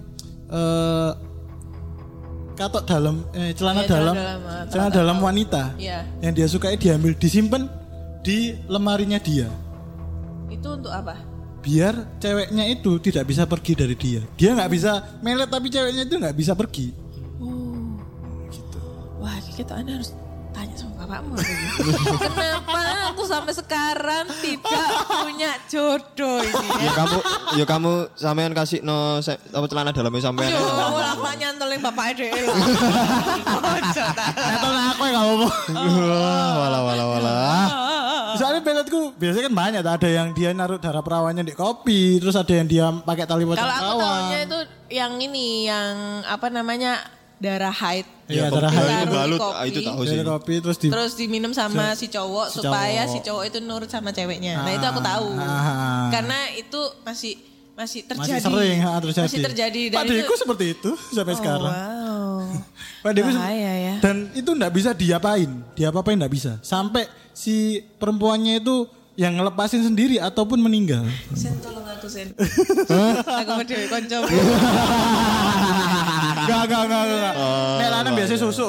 [0.51, 1.13] Eh
[2.55, 4.41] katok dalam eh celana celana dalam
[4.71, 5.79] celana dalam wanita.
[5.79, 6.07] Iya.
[6.23, 7.71] Yang dia sukai diambil disimpan
[8.27, 9.47] di lemarinya dia.
[10.51, 11.19] Itu untuk apa?
[11.65, 14.21] Biar ceweknya itu tidak bisa pergi dari dia.
[14.37, 16.93] Dia nggak bisa melet tapi ceweknya itu nggak bisa pergi.
[19.25, 20.13] Wah, kita anda harus
[21.05, 21.37] bapakmu.
[22.17, 22.81] Kenapa
[23.13, 26.93] aku sampai sekarang tidak punya jodoh ini Ya ya?
[26.97, 27.19] kamu,
[27.61, 30.49] ya kamu sampean kasih no se- apa celana dalamnya sampean.
[30.49, 32.17] Yo, aku nyantolin bapak
[34.17, 34.27] ta.
[34.33, 35.37] Atau aku yang nggak mau.
[35.45, 37.39] Wah, wala wala wala.
[38.35, 39.83] Soalnya peletku biasanya kan banyak.
[39.85, 43.61] Ada yang dia naruh darah perawannya di kopi, terus ada yang dia pakai tali pocong
[43.63, 44.59] Kalau aku tahunya itu
[44.91, 45.95] yang ini, yang
[46.27, 46.99] apa namanya
[47.37, 48.07] darah haid.
[48.25, 48.89] Iya, Ya, darah haid.
[49.01, 49.53] itu balut, kopi.
[49.53, 50.15] ah, itu tahu sih.
[50.15, 53.13] Dari kopi terus di Terus diminum sama si cowok si supaya cowok.
[53.13, 54.61] si cowok itu nurut sama ceweknya.
[54.61, 55.27] Nah itu aku tahu.
[55.37, 56.09] Ah.
[56.09, 57.33] Karena itu masih
[57.75, 58.39] masih terjadi.
[58.39, 59.27] masih sering ha, terjadi.
[59.27, 59.83] Masih terjadi.
[59.89, 61.73] Dan Pak itu, seperti itu sampai Oh, sekarang.
[61.75, 62.39] Wow.
[63.03, 63.95] Pak Deku se- Bahaya ya.
[63.99, 65.51] Dan itu enggak bisa diapain.
[65.75, 66.53] Diapa-apain enggak bisa.
[66.61, 67.55] Sampai si
[67.93, 71.03] perempuannya itu yang ngelepasin sendiri ataupun meninggal.
[71.33, 72.31] Sen tolong aku Sen.
[72.33, 74.19] aku mau dewe konco.
[76.45, 77.35] Enggak, enggak, enggak, enggak.
[77.81, 78.67] Nek lanang biasanya susu.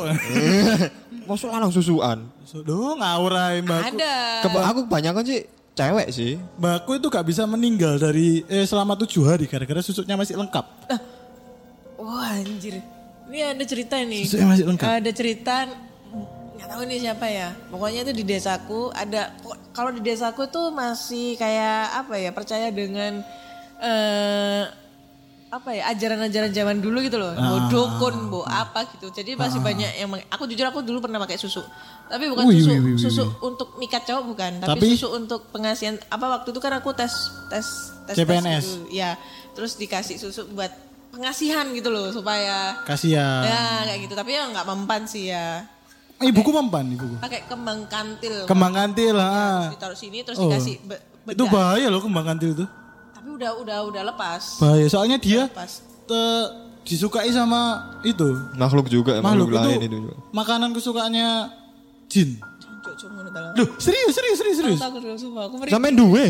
[1.29, 2.17] Masuk lanang susuan.
[2.63, 3.97] Duh, ngawur ae mbakku.
[3.97, 4.15] Ada.
[4.45, 5.41] Ke- aku kebanyakan sih
[5.75, 6.39] cewek sih.
[6.55, 10.65] Mbakku itu gak bisa meninggal dari eh, selama tujuh hari gara-gara susuknya masih lengkap.
[11.99, 12.79] Wah anjir.
[13.27, 14.23] Ini ada cerita nih.
[14.23, 14.85] Susunya masih lengkap.
[14.87, 15.55] Ada cerita
[16.55, 17.49] nggak tahu ini siapa ya.
[17.67, 19.33] Pokoknya itu di desaku ada
[19.75, 23.19] kalau di desaku tuh masih kayak apa ya percaya dengan
[23.81, 24.63] eh
[25.55, 27.31] apa ya ajaran-ajaran zaman dulu gitu loh.
[27.31, 27.67] Mau Ah.
[27.67, 29.07] dukun, mau apa gitu.
[29.09, 31.63] Jadi masih banyak yang aku jujur aku dulu pernah pakai susu.
[32.05, 33.47] Tapi bukan Wih, susu wih, wih, susu wih.
[33.47, 37.13] untuk mikat cowok bukan, tapi, Tapi- susu untuk pengasihan apa waktu itu kan aku tes
[37.47, 37.65] tes
[38.05, 38.91] tes tes gitu.
[38.91, 39.15] Ya,
[39.51, 40.69] terus dikasih susu buat
[41.09, 43.41] pengasihan gitu loh supaya Kasihan.
[43.41, 44.13] ya kayak gitu.
[44.13, 45.63] Tapi ya nggak mempan sih ya.
[46.17, 47.15] Ibuku mempan ibuku.
[47.17, 48.43] Pakai kembang kantil.
[48.43, 49.71] Kembang kantil ha.
[49.71, 50.47] ditaruh sini terus Oh.
[50.47, 50.99] dikasih be-.
[51.27, 52.65] Itu bahaya loh kembang kantil itu.
[53.25, 54.61] Tapi udah udah udah lepas.
[54.61, 55.81] Bahaya soalnya dia Lepas.
[56.05, 56.49] te-
[56.85, 58.21] disukai sama itu
[58.53, 60.13] Makhluk juga, makhluk, makhluk lain itu, itu juga.
[60.29, 61.29] makanan kesukaannya
[62.05, 62.37] jin.
[63.57, 64.77] Loh serius serius serius serius.
[64.77, 65.41] Aku takut dulu, sumpah.
[65.49, 65.73] Aku merinding.
[65.73, 66.25] Sampean duwe.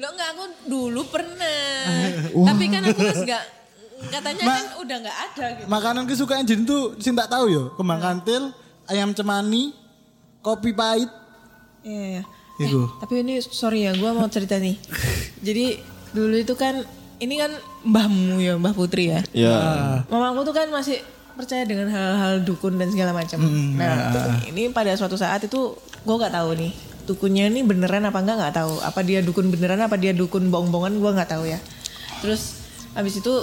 [0.00, 1.60] Lo enggak aku dulu pernah.
[2.32, 3.44] Tapi kan aku harus enggak
[4.08, 5.66] katanya Ma- kan udah enggak ada gitu.
[5.68, 8.56] Makanan kesukaan jin tuh sing tak tahu yo kembang kantil,
[8.88, 9.76] ayam cemani,
[10.40, 11.12] kopi pahit.
[11.84, 12.22] Iya, iya.
[12.58, 12.88] Itu.
[12.96, 14.80] Tapi ini sorry ya, gue mau cerita nih.
[15.46, 15.78] Jadi
[16.14, 16.84] dulu itu kan,
[17.18, 17.50] ini kan
[17.84, 19.20] mbahmu ya, mbah Putri ya.
[19.34, 19.58] Ya.
[20.06, 21.02] Mamaku tuh kan masih
[21.38, 23.38] percaya dengan hal-hal dukun dan segala macam.
[23.78, 24.10] nah,
[24.46, 26.72] ini pada suatu saat itu gue nggak tahu nih,
[27.06, 28.74] dukunnya ini beneran apa enggak nggak tahu.
[28.82, 31.58] Apa dia dukun beneran, apa dia dukun bohong-bohongan, gue nggak tahu ya.
[32.22, 32.62] Terus
[32.94, 33.34] habis itu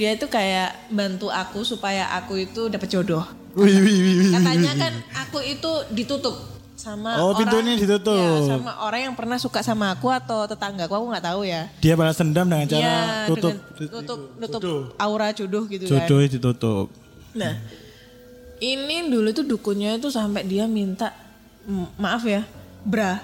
[0.00, 3.24] dia itu kayak bantu aku supaya aku itu dapat jodoh.
[4.32, 8.16] Katanya kan aku itu ditutup sama Oh, orang pintunya ditutup.
[8.16, 11.70] Ya, sama orang yang pernah suka sama aku atau tetanggaku aku nggak tahu ya.
[11.78, 12.96] Dia balas dendam dengan cara Iya,
[13.26, 14.20] tutup dengan tutup
[14.50, 16.02] tutup aura jodoh gitu kan.
[16.02, 16.86] jodoh ditutup.
[17.32, 17.54] Nah,
[18.58, 21.10] ini dulu tuh dukunnya itu sampai dia minta
[21.94, 22.42] maaf ya,
[22.82, 23.18] bra.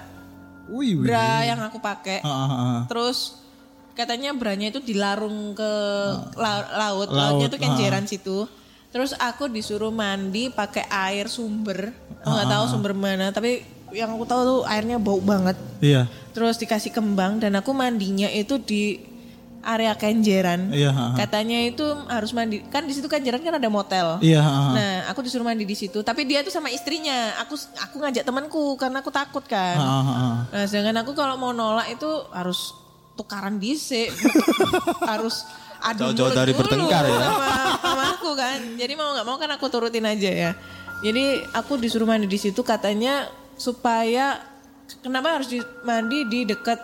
[0.69, 1.07] Wih wih.
[1.07, 2.21] Bra yang aku pakai.
[2.21, 2.79] Ah, ah, ah.
[2.85, 3.35] Terus
[3.91, 5.71] katanya branya itu dilarung ke
[6.35, 7.15] la- laut, Ah.
[7.27, 7.63] Laut, lautnya tuh ah.
[7.65, 8.45] kenjeran situ.
[8.89, 11.93] Terus aku disuruh mandi pakai air sumber.
[12.25, 13.61] Aku nggak Ah, tahu sumber mana, tapi
[13.93, 15.57] yang aku tahu tuh airnya bau banget.
[15.79, 16.09] Iya.
[16.33, 18.97] Terus dikasih kembang dan aku mandinya itu di
[19.59, 20.71] area kenjeran.
[20.71, 21.15] Iya, ah, ah.
[21.19, 22.63] Katanya itu harus mandi.
[22.71, 24.17] Kan di situ kenjeran kan ada motel.
[24.25, 24.71] Iya, ah, ah.
[24.73, 26.01] Nah, aku disuruh mandi di situ.
[26.01, 27.37] Tapi dia tuh sama istrinya.
[27.45, 29.77] Aku aku ngajak temanku karena aku takut kan.
[29.77, 30.35] Ah, ah, ah.
[30.49, 32.73] Nah, sedangkan aku kalau mau nolak itu harus
[33.13, 34.09] tukaran dhisik.
[35.11, 35.43] harus
[35.81, 37.19] adu Jauh-jauh dari bertengkar ya.
[37.21, 38.59] Sama, sama aku kan.
[38.75, 40.51] Jadi mau nggak mau kan aku turutin aja ya.
[40.99, 43.25] Jadi aku disuruh mandi di situ katanya
[43.55, 44.39] supaya
[44.99, 46.79] kenapa harus di- mandi di dekat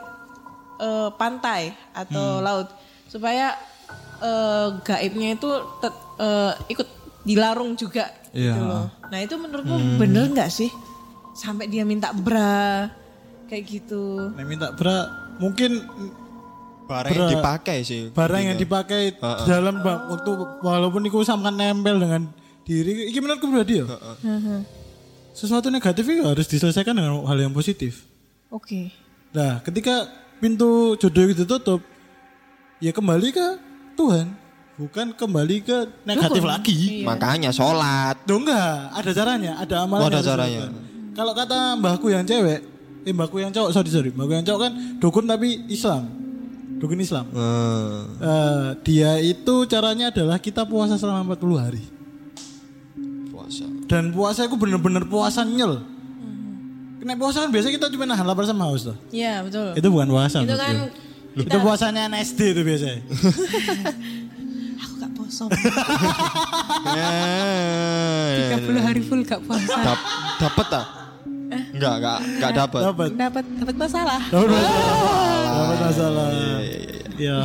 [0.76, 2.44] eh, pantai atau Hmm.
[2.44, 2.68] laut.
[3.06, 3.56] supaya
[4.18, 6.88] eh, gaibnya itu tet- eh, ikut
[7.22, 8.56] dilarung juga gitu Iya.
[8.58, 8.86] loh.
[9.06, 10.68] Nah itu menurutmu bener nggak sih
[11.32, 12.90] sampai dia minta bra
[13.46, 14.32] kayak gitu?
[14.32, 15.06] Nek minta bra
[15.38, 15.86] mungkin
[16.86, 18.02] Barang yang dipakai sih.
[18.10, 19.46] barang yang dipakai Heeh.
[19.46, 22.30] dalam ba- waktu walaupun itu sama nempel dengan
[22.62, 23.86] diri ini menurutku pribadi ya
[25.32, 28.06] sesuatu negatif itu harus diselesaikan dengan hal yang positif
[28.48, 28.94] Oke.
[29.30, 30.08] nah ketika
[30.38, 31.82] pintu jodoh itu tutup
[32.78, 33.48] ya kembali ke
[33.96, 34.32] Tuhan
[34.76, 38.20] bukan kembali ke negatif lagi Makanya sholat.
[38.26, 40.04] Duh enggak, ada caranya, ada amalan.
[40.04, 40.68] Oh, ada caranya.
[41.16, 42.60] Kalau kata mbahku yang cewek,
[43.02, 46.12] eh mbahku yang cowok, sorry sorry, mbahku yang cowok kan dukun tapi Islam,
[46.86, 47.26] dukun Islam.
[47.28, 51.82] Eh, Eh, dia itu caranya adalah kita puasa selama 40 hari.
[53.28, 53.66] puasa.
[53.86, 55.82] Dan puasa itu bener-bener puasa nyel.
[56.98, 58.98] Kena puasa kan biasanya kita cuma nahan lapar sama haus tuh.
[59.10, 59.74] Iya betul.
[59.74, 60.38] Itu bukan puasa.
[60.40, 60.76] Itu kan
[61.36, 63.02] Itu puasanya NSD itu biasanya.
[64.80, 65.10] aku gak.
[66.96, 69.76] Eh, 30 hari full gak puasa.
[69.76, 70.06] dap-
[70.38, 70.86] Dapat tak?
[71.74, 72.82] Enggak, enggak, enggak dapat.
[72.82, 73.10] Dapat.
[73.16, 74.22] Dapat dapat masalah.
[74.32, 74.96] Dapat masalah.
[75.46, 76.30] Dapat masalah.
[77.16, 77.38] Ya,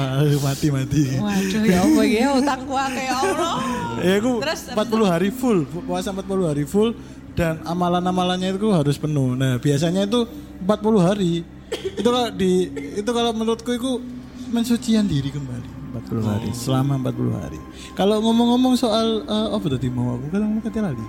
[0.43, 1.03] mati mati.
[1.15, 3.55] Waduh ya apa ya utangku akeh ya Allah.
[4.03, 6.91] Ya aku Terus, 40 hari full, puasa 40 hari full
[7.39, 9.39] dan amalan-amalannya itu harus penuh.
[9.39, 10.27] Nah, biasanya itu
[10.67, 11.47] 40 hari.
[11.71, 12.67] itu kalau di
[12.99, 14.03] itu kalau menurutku itu
[14.51, 17.61] mensucian diri kembali 40 hari, selama 40 hari.
[17.95, 21.07] Kalau ngomong-ngomong soal eh, apa tadi mau aku kan mau kata lagi.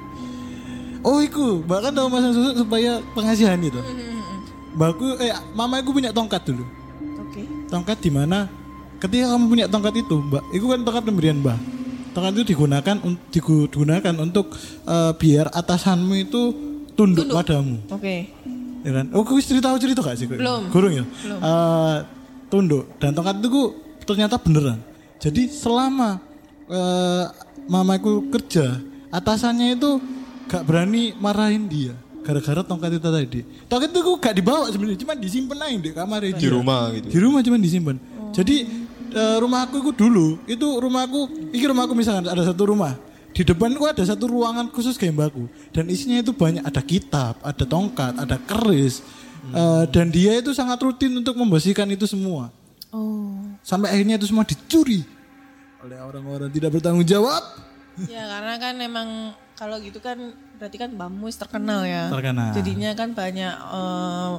[1.02, 3.82] Oh, iku, bahkan tahu masak susu supaya pengasihan itu.
[4.78, 6.64] Mbakku eh mama aku punya tongkat dulu.
[7.20, 7.42] Oke.
[7.68, 8.46] Tongkat di mana
[9.02, 11.58] ketika kamu punya tongkat itu, Mbak, itu kan tongkat pemberian Mbah.
[12.14, 14.54] Tongkat itu digunakan un- digunakan untuk
[14.86, 16.42] eh, biar atasanmu itu
[16.94, 18.30] tunduk, padamu, Oke.
[18.84, 19.06] ya kan?
[19.16, 20.28] Oh, kau cerita tahu cerita gak sih?
[20.30, 20.70] Belum.
[20.70, 21.04] Gurung ya?
[21.26, 21.96] Eh,
[22.52, 23.64] tunduk dan tongkat itu ku
[24.06, 24.78] ternyata beneran.
[25.18, 26.22] Jadi selama
[26.70, 27.26] eh,
[27.66, 28.78] mamaku kerja,
[29.10, 29.98] atasannya itu
[30.52, 33.42] gak berani marahin dia gara-gara tongkat itu tadi.
[33.66, 37.08] Tongkat itu ku gak dibawa sebenarnya, cuma disimpan aja di kamar Di rumah gitu.
[37.10, 37.96] di rumah cuma disimpan.
[38.30, 38.56] Jadi
[39.12, 42.94] eh, rumahku itu dulu itu rumahku, ini rumahku misalkan ada satu rumah.
[43.32, 47.64] Di depanku ada satu ruangan khusus kayak mbakku dan isinya itu banyak ada kitab, ada
[47.64, 49.02] tongkat, ada keris.
[49.50, 52.54] Eh, dan dia itu sangat rutin untuk membersihkan itu semua.
[52.94, 53.34] Oh.
[53.66, 55.02] Sampai akhirnya itu semua dicuri
[55.82, 57.42] oleh orang-orang tidak bertanggung jawab.
[58.06, 59.10] Ya karena kan emang
[59.62, 60.18] kalau gitu kan
[60.58, 62.10] berarti kan Mbak Mus terkenal ya.
[62.10, 62.50] Terkenal.
[62.50, 64.32] Jadinya kan banyak eh,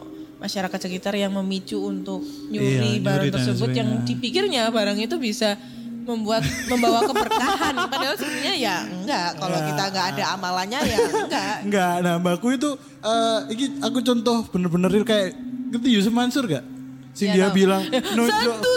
[0.43, 5.15] masyarakat sekitar yang memicu untuk nyuri Iya, nyuri barang dan tersebut yang dipikirnya barang itu
[5.23, 5.55] bisa
[6.03, 11.95] membuat membawa keberkahan padahal sebenarnya ya enggak kalau kita nggak ada amalannya ya enggak Enggak,
[12.03, 15.39] nah mbakku itu eh ini aku contoh bener-bener kayak
[15.71, 16.67] ngerti Yusuf Mansur gak?
[17.15, 17.55] Sing Iya, dia tahu.
[17.55, 17.83] bilang
[18.35, 18.71] satu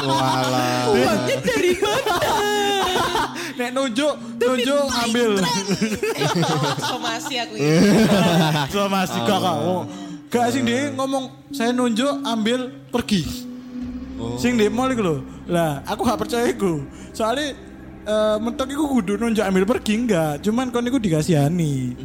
[0.00, 0.90] Walah.
[0.90, 2.16] uangnya dari mana
[3.50, 4.08] nek nojo
[4.40, 5.30] nojo ambil.
[6.80, 7.68] somasi aku ini
[8.72, 9.56] So masih kakak.
[9.60, 9.84] Oh.
[10.30, 13.26] Gak sing dia ngomong saya nunjuk ambil pergi.
[14.38, 15.16] Sing dia mau iku lho.
[15.50, 16.86] Lah, aku gak percaya iku.
[17.10, 17.52] Soalnya
[18.00, 20.40] eh mentok iku kudu nunjuk ambil pergi enggak.
[20.40, 21.98] Cuman kon iku dikasihani.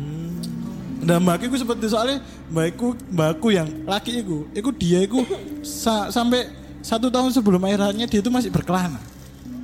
[1.05, 2.17] Nah mbak iku seperti soalnya
[2.49, 5.21] mbakku mbakku yang laki iku, iku dia iku
[5.61, 6.49] sa- sampai
[6.85, 9.01] satu tahun sebelum akhiratnya dia itu masih berkelana.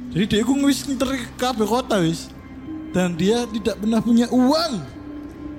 [0.09, 0.81] Jadi dia iku wis
[1.37, 2.33] kabeh kota wis.
[2.91, 4.73] Dan dia tidak pernah punya uang.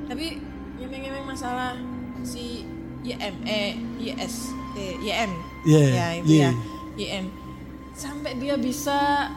[0.04, 0.36] tapi
[0.76, 1.72] ngemeng-ngemeng masalah
[2.20, 2.68] si
[3.00, 5.32] YM eh YS eh YM
[5.62, 6.52] Yeah, ya itu yeah.
[6.98, 7.26] ya YM
[7.94, 9.30] sampai dia bisa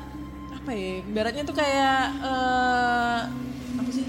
[0.51, 3.19] apa ya ibaratnya tuh kayak eh
[3.79, 4.03] apa sih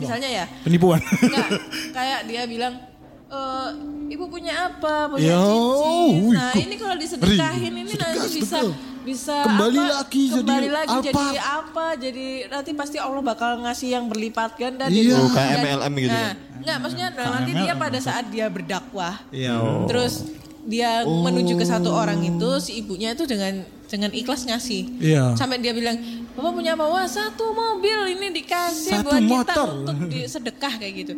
[0.00, 1.04] misalnya ya Penipuan.
[1.20, 1.48] enggak
[2.00, 2.80] kayak dia bilang
[3.28, 3.68] eh
[4.10, 8.58] ibu punya apa punya Yo, cincin wih, nah ini kalau disedekahin ini sedekah, nanti bisa
[8.58, 8.74] sedekah.
[9.00, 11.04] bisa Kembali apa, lagi jadi kembali lagi apa?
[11.06, 15.14] jadi apa jadi nanti pasti Allah bakal ngasih yang berlipat ganda Iya.
[15.16, 16.32] Oh, kayak dan- MLM gitu nah, ya?
[16.52, 19.54] enggak maksudnya nah, nanti dia pada saat dia berdakwah Iya.
[19.86, 20.26] terus
[20.60, 25.32] dia menuju ke satu orang itu si ibunya itu dengan dengan ikhlas ngasih Iya.
[25.32, 25.96] sampai dia bilang
[26.30, 29.46] bapak punya apa wah satu mobil ini dikasih Satu buat motor.
[29.46, 31.12] kita untuk di sedekah kayak gitu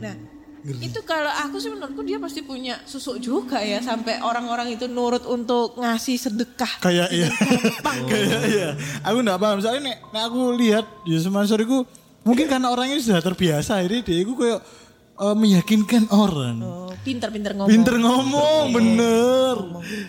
[0.00, 0.33] nah
[0.64, 5.28] itu kalau aku sih menurutku dia pasti punya susuk juga ya sampai orang-orang itu nurut
[5.28, 7.28] untuk ngasih sedekah Kayak iya.
[8.10, 8.68] Kayak iya.
[9.04, 11.84] Aku enggak paham soalnya nek, nek aku lihat Yusuf Mansur itu
[12.24, 14.60] mungkin karena orangnya sudah terbiasa jadi dia itu kayak
[15.20, 16.56] eh, meyakinkan orang.
[16.64, 19.56] Oh, pinter-pinter ngomong Pinter ngomong, bener.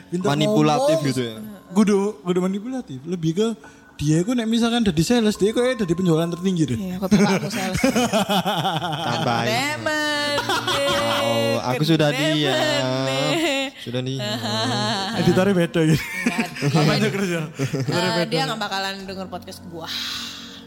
[0.08, 1.10] Pinter Manipulatif ngomong.
[1.12, 1.36] gitu ya?
[1.76, 3.04] Kudu, kudu manipulatif.
[3.04, 3.48] Lebih ke
[3.96, 6.78] dia itu nek misalkan dari sales, dia kayak dari penjualan tertinggi deh.
[6.78, 7.80] Iya, aku bapakmu sales.
[9.08, 9.48] Tambahin.
[9.48, 10.36] Demen.
[11.24, 12.86] Oh, aku sudah diam.
[13.80, 14.20] Sudah nih.
[15.24, 16.04] Editornya beda gitu.
[16.76, 17.40] Namanya kerja.
[18.28, 19.88] dia nggak bakalan denger podcast gua.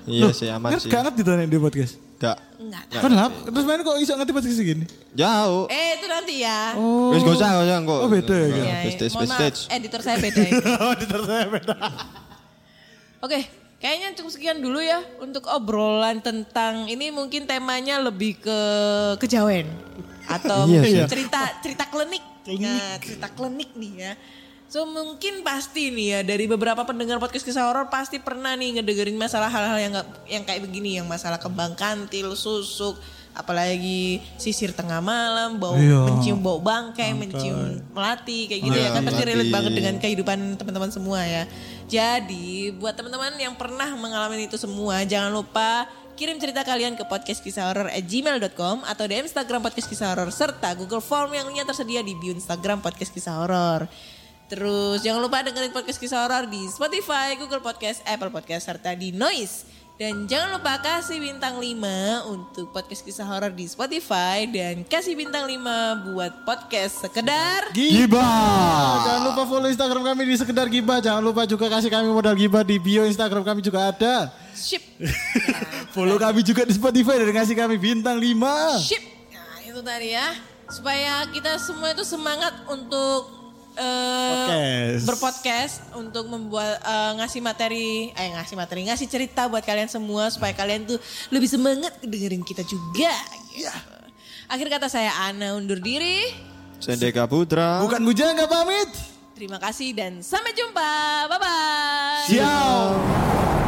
[0.09, 0.89] Iya sih aman sih.
[0.89, 2.01] gak ngerti tanya di podcast.
[2.17, 2.41] Gak.
[2.57, 2.83] Enggak.
[2.97, 3.37] Kenapa?
[3.45, 4.85] Terus main kok iso ngerti podcast gini?
[5.13, 5.69] Jauh.
[5.69, 6.73] Eh itu nanti ya.
[6.81, 7.13] Oh.
[7.13, 7.99] Wis gak usah, gak usah kok.
[8.01, 9.61] Oh, beda ya, Iya, Iya, stage, maaf, stage.
[9.69, 10.41] editor saya beda.
[10.83, 11.77] Oh, editor saya beda.
[13.19, 13.43] Oke,
[13.83, 18.61] kayaknya cukup sekian dulu ya untuk obrolan tentang ini mungkin temanya lebih ke
[19.19, 19.67] kejawen
[20.29, 21.11] atau Iya mungkin sih.
[21.11, 22.25] cerita cerita klinik.
[22.49, 24.13] Nah, cerita klinik nih ya.
[24.69, 29.17] So mungkin pasti nih ya dari beberapa pendengar podcast kisah horor pasti pernah nih ngedengerin
[29.17, 33.01] masalah hal-hal yang nggak yang kayak begini yang masalah kembang kantil, susuk,
[33.39, 36.11] apalagi sisir tengah malam, bau Iya.
[36.11, 40.39] mencium bau bangkai, mencium melati kayak gitu ya Iya, kan pasti relate banget dengan kehidupan
[40.59, 41.47] teman-teman semua ya.
[41.87, 47.39] Jadi buat teman-teman yang pernah mengalami itu semua jangan lupa kirim cerita kalian ke podcast
[47.39, 51.63] kisah horor at gmail.com atau di Instagram podcast kisah horor serta Google Form yang linknya
[51.65, 53.87] tersedia di bio Instagram podcast kisah horor.
[54.49, 59.15] Terus jangan lupa dengerin podcast kisah horor di Spotify, Google Podcast, Apple Podcast serta di
[59.15, 59.63] Noise.
[59.99, 65.43] Dan jangan lupa kasih bintang 5 untuk podcast kisah horor di Spotify dan kasih bintang
[65.51, 69.03] 5 buat podcast sekedar Gibah.
[69.03, 71.03] Jangan lupa follow Instagram kami di sekedar gibah.
[71.03, 74.31] Jangan lupa juga kasih kami modal gibah di bio Instagram kami juga ada.
[74.55, 74.79] ship.
[75.99, 78.79] Follow kami juga di Spotify dan kasih kami bintang 5.
[78.79, 79.03] Ship.
[79.35, 80.31] Nah itu tadi ya.
[80.71, 83.38] Supaya kita semua itu semangat untuk
[83.79, 85.05] eh, Podcast.
[85.07, 90.53] berpodcast untuk membuat eh, ngasih materi, eh ngasih materi, ngasih cerita buat kalian semua supaya
[90.53, 90.99] kalian tuh
[91.31, 93.15] lebih semangat dengerin kita juga.
[93.55, 93.71] Gitu.
[94.49, 96.27] Akhir kata saya Ana undur diri.
[96.79, 97.83] Sendeka Putra.
[97.83, 98.89] Bukan bujangga pamit.
[99.39, 100.91] Terima kasih dan sampai jumpa.
[101.31, 102.27] Bye bye.
[102.27, 103.68] Siap.